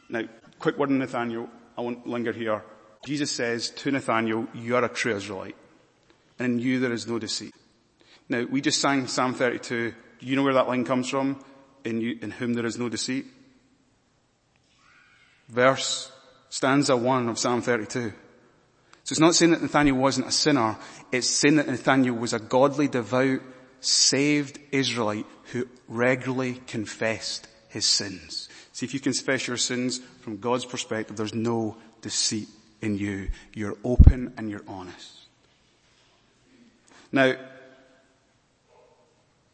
Now, 0.08 0.22
quick 0.58 0.78
word 0.78 0.88
on 0.88 0.98
Nathaniel. 0.98 1.50
I 1.76 1.82
won't 1.82 2.06
linger 2.06 2.32
here. 2.32 2.64
Jesus 3.04 3.30
says 3.30 3.68
to 3.68 3.90
Nathanael, 3.90 4.46
you 4.54 4.76
are 4.76 4.84
a 4.86 4.88
true 4.88 5.14
Israelite, 5.14 5.56
and 6.38 6.54
in 6.54 6.58
you 6.58 6.80
there 6.80 6.94
is 6.94 7.06
no 7.06 7.18
deceit. 7.18 7.54
Now, 8.30 8.46
we 8.50 8.62
just 8.62 8.80
sang 8.80 9.08
Psalm 9.08 9.34
32. 9.34 9.90
Do 9.90 10.26
you 10.26 10.36
know 10.36 10.42
where 10.42 10.54
that 10.54 10.68
line 10.68 10.86
comes 10.86 11.10
from? 11.10 11.44
In 11.84 12.00
you, 12.00 12.18
in 12.22 12.30
whom 12.30 12.54
there 12.54 12.64
is 12.64 12.78
no 12.78 12.88
deceit? 12.88 13.26
Verse, 15.50 16.10
stanza 16.48 16.96
one 16.96 17.28
of 17.28 17.38
Psalm 17.38 17.60
32. 17.60 18.08
So 19.04 19.12
it's 19.12 19.20
not 19.20 19.34
saying 19.34 19.50
that 19.50 19.60
Nathaniel 19.60 19.98
wasn't 19.98 20.28
a 20.28 20.32
sinner. 20.32 20.78
It's 21.12 21.28
saying 21.28 21.56
that 21.56 21.68
Nathaniel 21.68 22.16
was 22.16 22.32
a 22.32 22.38
godly, 22.38 22.88
devout, 22.88 23.42
saved 23.80 24.58
Israelite 24.72 25.26
who 25.52 25.68
regularly 25.88 26.60
confessed 26.66 27.48
his 27.68 27.84
sins. 27.84 28.48
See, 28.72 28.86
if 28.86 28.94
you 28.94 29.00
confess 29.00 29.46
your 29.46 29.56
sins 29.56 30.00
from 30.20 30.38
God's 30.38 30.64
perspective, 30.64 31.16
there's 31.16 31.34
no 31.34 31.76
deceit 32.02 32.48
in 32.82 32.98
you. 32.98 33.28
You're 33.54 33.76
open 33.84 34.34
and 34.36 34.50
you're 34.50 34.64
honest. 34.66 35.12
Now, 37.12 37.34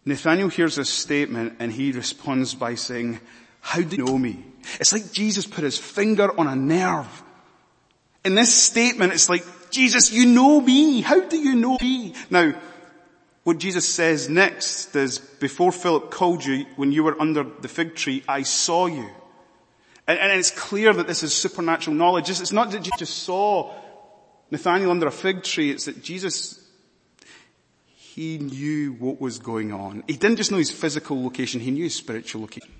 Nathaniel 0.04 0.48
hears 0.48 0.76
this 0.76 0.90
statement 0.90 1.56
and 1.58 1.72
he 1.72 1.92
responds 1.92 2.54
by 2.54 2.74
saying, 2.74 3.20
how 3.60 3.80
do 3.80 3.96
you 3.96 4.04
know 4.04 4.18
me? 4.18 4.44
It's 4.80 4.92
like 4.92 5.12
Jesus 5.12 5.46
put 5.46 5.64
his 5.64 5.78
finger 5.78 6.38
on 6.38 6.48
a 6.48 6.56
nerve. 6.56 7.22
In 8.24 8.34
this 8.34 8.52
statement, 8.52 9.12
it's 9.12 9.28
like, 9.28 9.44
Jesus, 9.70 10.12
you 10.12 10.26
know 10.26 10.60
me. 10.60 11.00
How 11.00 11.20
do 11.20 11.36
you 11.36 11.54
know 11.54 11.78
me? 11.80 12.14
Now, 12.30 12.54
what 13.44 13.58
Jesus 13.58 13.88
says 13.88 14.28
next 14.28 14.94
is, 14.94 15.18
before 15.18 15.72
Philip 15.72 16.10
called 16.10 16.44
you, 16.44 16.66
when 16.76 16.92
you 16.92 17.02
were 17.02 17.20
under 17.20 17.42
the 17.42 17.68
fig 17.68 17.96
tree, 17.96 18.22
I 18.28 18.42
saw 18.42 18.86
you. 18.86 19.08
And, 20.06 20.18
and 20.18 20.32
it's 20.38 20.50
clear 20.50 20.92
that 20.92 21.06
this 21.06 21.22
is 21.22 21.34
supernatural 21.34 21.96
knowledge. 21.96 22.30
It's 22.30 22.52
not 22.52 22.70
that 22.70 22.84
you 22.86 22.92
just 22.98 23.24
saw 23.24 23.74
Nathaniel 24.50 24.90
under 24.90 25.06
a 25.06 25.12
fig 25.12 25.42
tree, 25.42 25.70
it's 25.70 25.86
that 25.86 26.02
Jesus 26.02 26.62
he 28.14 28.36
knew 28.36 28.92
what 28.92 29.22
was 29.22 29.38
going 29.38 29.72
on. 29.72 30.04
He 30.06 30.18
didn't 30.18 30.36
just 30.36 30.52
know 30.52 30.58
his 30.58 30.70
physical 30.70 31.24
location, 31.24 31.60
he 31.60 31.70
knew 31.70 31.84
his 31.84 31.94
spiritual 31.94 32.42
location. 32.42 32.70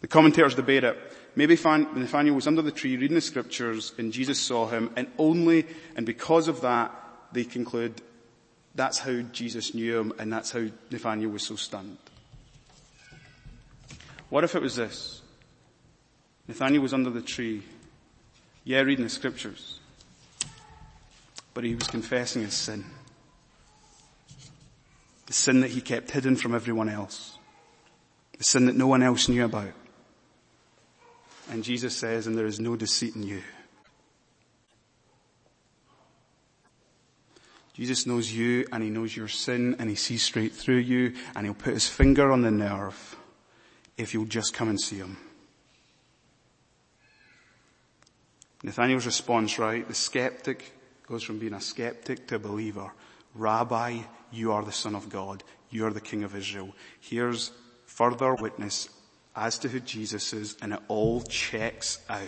The 0.00 0.06
commentators 0.06 0.54
debate 0.54 0.84
it. 0.84 0.96
Maybe 1.36 1.54
Nathaniel 1.54 2.34
was 2.34 2.46
under 2.46 2.62
the 2.62 2.70
tree 2.70 2.96
reading 2.96 3.14
the 3.14 3.20
scriptures 3.20 3.92
and 3.98 4.10
Jesus 4.10 4.38
saw 4.38 4.66
him 4.66 4.90
and 4.96 5.08
only, 5.18 5.66
and 5.96 6.06
because 6.06 6.48
of 6.48 6.62
that, 6.62 6.92
they 7.32 7.44
conclude 7.44 8.00
that's 8.74 8.98
how 8.98 9.20
Jesus 9.32 9.74
knew 9.74 9.98
him 9.98 10.12
and 10.18 10.32
that's 10.32 10.50
how 10.50 10.66
Nathaniel 10.90 11.30
was 11.30 11.44
so 11.44 11.56
stunned. 11.56 11.98
What 14.30 14.44
if 14.44 14.54
it 14.54 14.62
was 14.62 14.76
this? 14.76 15.22
Nathaniel 16.48 16.82
was 16.82 16.92
under 16.92 17.10
the 17.10 17.22
tree, 17.22 17.62
yeah, 18.64 18.80
reading 18.80 19.04
the 19.04 19.10
scriptures, 19.10 19.78
but 21.54 21.64
he 21.64 21.74
was 21.74 21.86
confessing 21.86 22.42
his 22.42 22.54
sin. 22.54 22.84
The 25.26 25.32
sin 25.32 25.60
that 25.60 25.70
he 25.70 25.80
kept 25.80 26.10
hidden 26.10 26.36
from 26.36 26.54
everyone 26.54 26.88
else. 26.88 27.38
The 28.36 28.44
sin 28.44 28.66
that 28.66 28.76
no 28.76 28.86
one 28.86 29.02
else 29.02 29.28
knew 29.28 29.44
about. 29.44 29.72
And 31.50 31.64
Jesus 31.64 31.96
says, 31.96 32.26
and 32.26 32.36
there 32.36 32.46
is 32.46 32.60
no 32.60 32.76
deceit 32.76 33.14
in 33.14 33.22
you. 33.22 33.42
Jesus 37.74 38.06
knows 38.06 38.32
you 38.32 38.66
and 38.72 38.82
he 38.82 38.88
knows 38.88 39.16
your 39.16 39.28
sin 39.28 39.76
and 39.78 39.90
he 39.90 39.96
sees 39.96 40.22
straight 40.22 40.54
through 40.54 40.78
you 40.78 41.12
and 41.34 41.44
he'll 41.44 41.54
put 41.54 41.74
his 41.74 41.88
finger 41.88 42.30
on 42.30 42.42
the 42.42 42.50
nerve 42.50 43.16
if 43.98 44.14
you'll 44.14 44.24
just 44.24 44.54
come 44.54 44.68
and 44.68 44.80
see 44.80 44.96
him. 44.96 45.16
Nathaniel's 48.62 49.06
response, 49.06 49.58
right? 49.58 49.86
The 49.86 49.94
skeptic 49.94 50.72
goes 51.06 51.24
from 51.24 51.38
being 51.38 51.52
a 51.52 51.60
skeptic 51.60 52.28
to 52.28 52.36
a 52.36 52.38
believer. 52.38 52.92
Rabbi, 53.34 53.98
you 54.32 54.52
are 54.52 54.62
the 54.62 54.72
son 54.72 54.94
of 54.94 55.08
God. 55.10 55.42
You 55.68 55.86
are 55.86 55.92
the 55.92 56.00
king 56.00 56.22
of 56.22 56.36
Israel. 56.36 56.74
Here's 57.00 57.50
further 57.86 58.34
witness 58.36 58.88
as 59.34 59.58
to 59.58 59.68
who 59.68 59.80
Jesus 59.80 60.32
is 60.32 60.56
and 60.62 60.72
it 60.72 60.80
all 60.86 61.22
checks 61.22 61.98
out. 62.08 62.22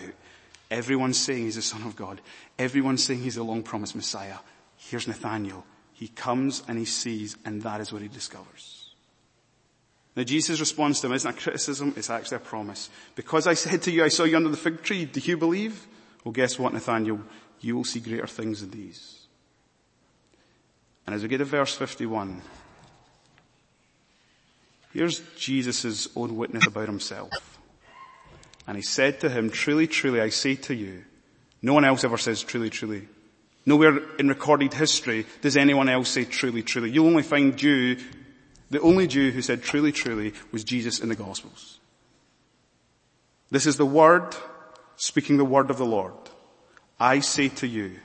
Everyone's 0.69 1.17
saying 1.17 1.45
he's 1.45 1.55
the 1.55 1.61
son 1.61 1.83
of 1.83 1.95
God. 1.95 2.19
Everyone's 2.59 3.03
saying 3.03 3.21
he's 3.21 3.35
the 3.35 3.43
long 3.43 3.63
promised 3.63 3.95
Messiah. 3.95 4.37
Here's 4.89 5.07
Nathaniel. 5.07 5.65
He 5.93 6.07
comes 6.07 6.63
and 6.67 6.77
he 6.77 6.85
sees 6.85 7.37
and 7.45 7.61
that 7.63 7.81
is 7.81 7.91
what 7.91 8.01
he 8.01 8.07
discovers. 8.07 8.93
Now 10.15 10.23
Jesus' 10.23 10.59
response 10.59 11.01
to 11.01 11.07
him 11.07 11.13
isn't 11.13 11.29
a 11.29 11.33
criticism, 11.33 11.93
it's 11.95 12.09
actually 12.09 12.37
a 12.37 12.41
promise. 12.41 12.89
Because 13.15 13.47
I 13.47 13.53
said 13.53 13.81
to 13.83 13.91
you, 13.91 14.03
I 14.03 14.07
saw 14.07 14.23
you 14.23 14.37
under 14.37 14.49
the 14.49 14.57
fig 14.57 14.81
tree, 14.81 15.05
do 15.05 15.19
you 15.19 15.37
believe? 15.37 15.87
Well 16.23 16.31
guess 16.31 16.57
what 16.57 16.73
Nathaniel? 16.73 17.21
You 17.59 17.75
will 17.75 17.83
see 17.83 17.99
greater 17.99 18.27
things 18.27 18.61
than 18.61 18.71
these. 18.71 19.25
And 21.05 21.15
as 21.15 21.21
we 21.21 21.29
get 21.29 21.39
to 21.39 21.45
verse 21.45 21.75
51, 21.75 22.41
Here's 24.93 25.19
Jesus' 25.35 26.07
own 26.15 26.37
witness 26.37 26.65
about 26.65 26.87
himself. 26.87 27.59
And 28.65 28.75
he 28.75 28.83
said 28.83 29.19
to 29.19 29.29
him, 29.29 29.49
truly, 29.49 29.85
truly, 29.85 30.21
I 30.21 30.29
say 30.29 30.55
to 30.55 30.73
you, 30.73 31.03
no 31.61 31.73
one 31.73 31.85
else 31.85 32.03
ever 32.03 32.17
says 32.17 32.41
truly, 32.41 32.69
truly. 32.69 33.07
Nowhere 33.67 33.99
in 34.17 34.29
recorded 34.29 34.73
history 34.73 35.25
does 35.41 35.57
anyone 35.57 35.89
else 35.89 36.07
say 36.07 36.23
truly, 36.23 36.63
truly. 36.63 36.89
You'll 36.89 37.07
only 37.07 37.21
find 37.21 37.57
Jew, 37.57 37.97
the 38.69 38.79
only 38.79 39.07
Jew 39.07 39.29
who 39.31 39.41
said 39.41 39.61
truly, 39.61 39.91
truly 39.91 40.33
was 40.53 40.63
Jesus 40.63 41.01
in 41.01 41.09
the 41.09 41.15
Gospels. 41.15 41.77
This 43.51 43.65
is 43.65 43.75
the 43.75 43.85
word, 43.85 44.33
speaking 44.95 45.35
the 45.35 45.43
word 45.43 45.69
of 45.69 45.77
the 45.77 45.85
Lord. 45.85 46.13
I 46.97 47.19
say 47.19 47.49
to 47.49 47.67
you, 47.67 47.99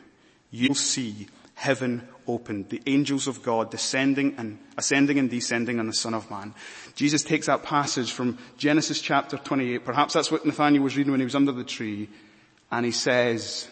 you'll 0.50 0.74
see 0.74 1.28
heaven 1.54 2.08
opened, 2.26 2.70
the 2.70 2.82
angels 2.86 3.28
of 3.28 3.44
God 3.44 3.70
descending 3.70 4.34
and 4.38 4.58
ascending 4.76 5.20
and 5.20 5.30
descending 5.30 5.78
on 5.78 5.86
the 5.86 5.94
Son 5.94 6.12
of 6.12 6.28
Man. 6.28 6.54
Jesus 6.96 7.22
takes 7.22 7.46
that 7.46 7.62
passage 7.62 8.10
from 8.10 8.36
Genesis 8.56 9.00
chapter 9.00 9.36
28. 9.38 9.84
Perhaps 9.84 10.14
that's 10.14 10.32
what 10.32 10.44
Nathaniel 10.44 10.82
was 10.82 10.96
reading 10.96 11.12
when 11.12 11.20
he 11.20 11.24
was 11.24 11.36
under 11.36 11.52
the 11.52 11.62
tree. 11.62 12.08
And 12.72 12.84
he 12.84 12.90
says, 12.90 13.68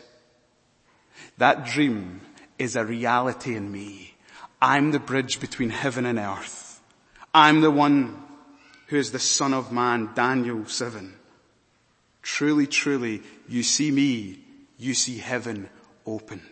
that 1.38 1.66
dream 1.66 2.20
is 2.58 2.76
a 2.76 2.84
reality 2.84 3.56
in 3.56 3.70
me. 3.70 4.14
I'm 4.60 4.90
the 4.90 5.00
bridge 5.00 5.40
between 5.40 5.70
heaven 5.70 6.04
and 6.06 6.18
earth. 6.18 6.80
I'm 7.32 7.60
the 7.60 7.70
one 7.70 8.22
who 8.88 8.96
is 8.96 9.12
the 9.12 9.18
son 9.18 9.54
of 9.54 9.72
man, 9.72 10.10
Daniel 10.14 10.66
7. 10.66 11.14
Truly, 12.22 12.66
truly, 12.66 13.22
you 13.48 13.62
see 13.62 13.90
me, 13.90 14.40
you 14.78 14.94
see 14.94 15.18
heaven 15.18 15.68
opened. 16.06 16.42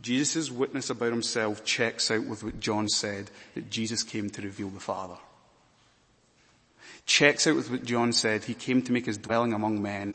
Jesus' 0.00 0.50
witness 0.50 0.88
about 0.88 1.10
himself 1.10 1.64
checks 1.64 2.10
out 2.10 2.24
with 2.24 2.42
what 2.42 2.60
John 2.60 2.88
said, 2.88 3.30
that 3.54 3.70
Jesus 3.70 4.02
came 4.02 4.30
to 4.30 4.42
reveal 4.42 4.70
the 4.70 4.80
Father. 4.80 5.16
Checks 7.04 7.46
out 7.46 7.56
with 7.56 7.70
what 7.70 7.84
John 7.84 8.12
said, 8.12 8.44
he 8.44 8.54
came 8.54 8.80
to 8.82 8.92
make 8.92 9.06
his 9.06 9.18
dwelling 9.18 9.52
among 9.52 9.82
men. 9.82 10.14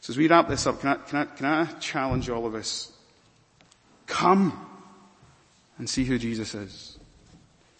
So 0.00 0.12
as 0.12 0.16
we 0.16 0.28
wrap 0.28 0.48
this 0.48 0.66
up, 0.66 0.80
can 0.80 0.90
I, 0.90 0.94
can 0.94 1.18
I, 1.18 1.24
can 1.24 1.46
I 1.46 1.64
challenge 1.80 2.30
all 2.30 2.46
of 2.46 2.54
us? 2.54 2.92
Come 4.06 4.66
and 5.78 5.88
see 5.88 6.04
who 6.04 6.18
Jesus 6.18 6.54
is. 6.54 6.98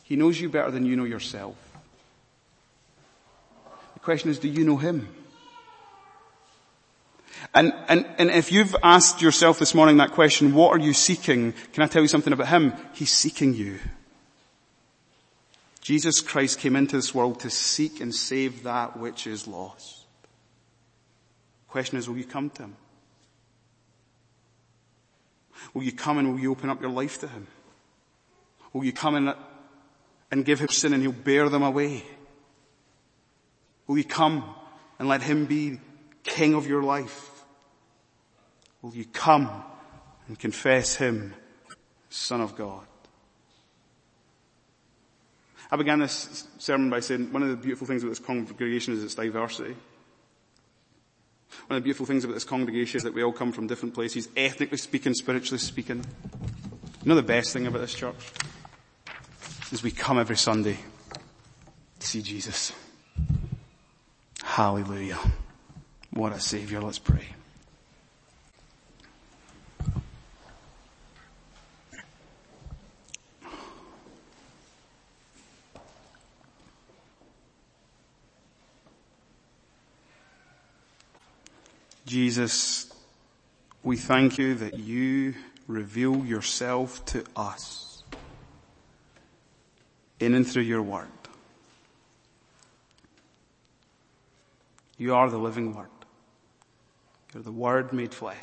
He 0.03 0.17
knows 0.17 0.41
you 0.41 0.49
better 0.49 0.71
than 0.71 0.87
you 0.87 0.97
know 0.97 1.05
yourself. 1.05 1.57
The 3.95 4.01
question 4.01 4.31
is, 4.31 4.39
do 4.39 4.49
you 4.49 4.65
know 4.65 4.77
him? 4.77 5.09
And, 7.55 7.73
and, 7.89 8.07
and 8.19 8.31
if 8.31 8.53
you've 8.53 8.77
asked 8.83 9.23
yourself 9.23 9.59
this 9.59 9.75
morning 9.75 9.99
that 9.99 10.13
question, 10.13 10.55
what 10.55 10.71
are 10.71 10.83
you 10.83 10.93
seeking? 10.93 11.55
Can 11.73 11.83
I 11.83 11.87
tell 11.87 12.03
you 12.03 12.09
something 12.09 12.33
about 12.33 12.49
Him? 12.49 12.75
He's 12.93 13.13
seeking 13.13 13.55
you. 13.55 13.79
Jesus 15.81 16.21
Christ 16.21 16.59
came 16.59 16.77
into 16.77 16.97
this 16.97 17.15
world 17.15 17.41
to 17.41 17.51
seek 17.51 18.01
and 18.01 18.15
save 18.15 18.65
that 18.65 18.99
which 18.99 19.27
is 19.27 19.47
lost. 19.49 19.98
Question 21.69 21.99
is, 21.99 22.09
will 22.09 22.17
you 22.17 22.25
come 22.25 22.51
to 22.51 22.63
Him? 22.63 22.77
Will 25.75 25.83
you 25.83 25.93
come 25.93 26.19
and 26.19 26.33
will 26.33 26.41
you 26.41 26.51
open 26.51 26.71
up 26.71 26.81
your 26.81 26.91
life 26.91 27.21
to 27.21 27.29
Him? 27.29 27.47
Will 28.73 28.85
you 28.85 28.93
come 28.93 29.15
and, 29.15 29.35
and 30.31 30.45
give 30.45 30.61
Him 30.61 30.69
sin 30.69 30.93
and 30.93 31.03
He'll 31.03 31.13
bear 31.13 31.49
them 31.49 31.63
away? 31.63 32.03
Will 33.87 33.99
you 33.99 34.05
come 34.05 34.45
and 34.99 35.09
let 35.09 35.23
Him 35.23 35.47
be 35.47 35.81
King 36.23 36.55
of 36.55 36.67
your 36.67 36.83
life? 36.83 37.31
Will 38.83 38.95
you 38.95 39.05
come 39.05 39.51
and 40.27 40.39
confess 40.39 40.97
Him, 40.97 41.35
Son 42.09 42.41
of 42.41 42.57
God? 42.57 42.85
I 45.71 45.77
began 45.77 45.99
this 45.99 46.49
sermon 46.59 46.89
by 46.89 47.01
saying 47.01 47.31
one 47.31 47.43
of 47.43 47.51
the 47.51 47.57
beautiful 47.57 47.87
things 47.87 48.03
about 48.03 48.11
this 48.11 48.21
congregation 48.21 48.95
is 48.95 49.05
its 49.05 49.15
diversity. 49.15 49.77
One 51.67 51.77
of 51.77 51.83
the 51.83 51.85
beautiful 51.85 52.07
things 52.07 52.25
about 52.25 52.35
this 52.35 52.45
congregation 52.45 52.99
is 52.99 53.03
that 53.05 53.15
we 53.15 53.23
all 53.23 53.33
come 53.33 53.53
from 53.53 53.67
different 53.67 53.95
places, 53.95 54.29
ethnically 54.37 54.79
speaking, 54.79 55.15
spiritually 55.15 55.59
speaking. 55.59 56.05
You 57.03 57.09
know 57.09 57.15
the 57.15 57.23
best 57.23 57.53
thing 57.53 57.67
about 57.67 57.81
this 57.81 57.95
church? 57.95 58.33
Is 59.71 59.83
we 59.83 59.91
come 59.91 60.19
every 60.19 60.37
Sunday 60.37 60.79
to 61.99 62.07
see 62.07 62.23
Jesus. 62.23 62.73
Hallelujah. 64.43 65.19
What 66.11 66.33
a 66.33 66.41
savior. 66.41 66.81
Let's 66.81 66.99
pray. 66.99 67.29
Jesus, 82.09 82.91
we 83.83 83.99
thank 83.99 84.39
you 84.39 84.55
that 84.55 84.79
you 84.79 85.35
reveal 85.67 86.25
yourself 86.25 87.05
to 87.05 87.23
us 87.37 88.03
in 90.19 90.33
and 90.33 90.47
through 90.47 90.63
your 90.63 90.81
word. 90.81 91.09
You 94.97 95.15
are 95.15 95.29
the 95.29 95.39
living 95.39 95.75
word. 95.75 95.91
You're 97.35 97.43
the 97.43 97.53
word 97.53 97.93
made 97.93 98.15
flesh. 98.15 98.43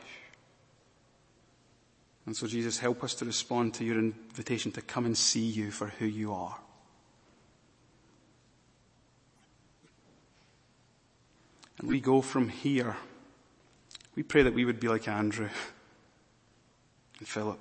And 2.28 2.38
so 2.38 2.46
Jesus, 2.46 2.78
help 2.78 3.04
us 3.04 3.16
to 3.16 3.26
respond 3.26 3.74
to 3.76 3.84
your 3.84 3.98
invitation 3.98 4.72
to 4.74 4.82
come 4.82 5.08
and 5.08 5.18
see 5.18 5.44
you 5.44 5.72
for 5.72 5.88
who 5.88 6.06
you 6.06 6.34
are. 6.34 6.60
And 11.80 11.90
we 11.90 12.00
go 12.00 12.22
from 12.22 12.50
here. 12.50 12.96
We 14.16 14.24
pray 14.24 14.44
that 14.44 14.54
we 14.54 14.66
would 14.66 14.80
be 14.80 14.88
like 14.88 15.08
Andrew 15.08 15.50
and 17.20 17.28
Philip. 17.28 17.60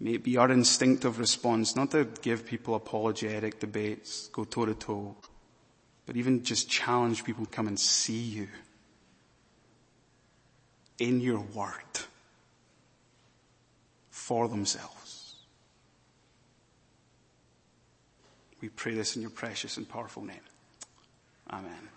May 0.00 0.14
it 0.14 0.24
be 0.24 0.36
our 0.36 0.50
instinctive 0.50 1.18
response 1.18 1.74
not 1.76 1.92
to 1.92 2.06
give 2.20 2.44
people 2.44 2.74
apologetic 2.74 3.60
debates, 3.60 4.28
go 4.28 4.44
toe 4.44 4.66
to 4.66 4.74
toe, 4.74 5.16
but 6.04 6.16
even 6.16 6.42
just 6.42 6.68
challenge 6.68 7.24
people 7.24 7.46
to 7.46 7.50
come 7.50 7.66
and 7.66 7.78
see 7.78 8.20
you 8.20 8.48
in 10.98 11.20
your 11.20 11.40
word 11.40 11.72
for 14.10 14.48
themselves. 14.48 15.36
We 18.60 18.68
pray 18.68 18.94
this 18.94 19.16
in 19.16 19.22
your 19.22 19.30
precious 19.30 19.76
and 19.76 19.88
powerful 19.88 20.22
name. 20.22 20.40
Amen. 21.50 21.88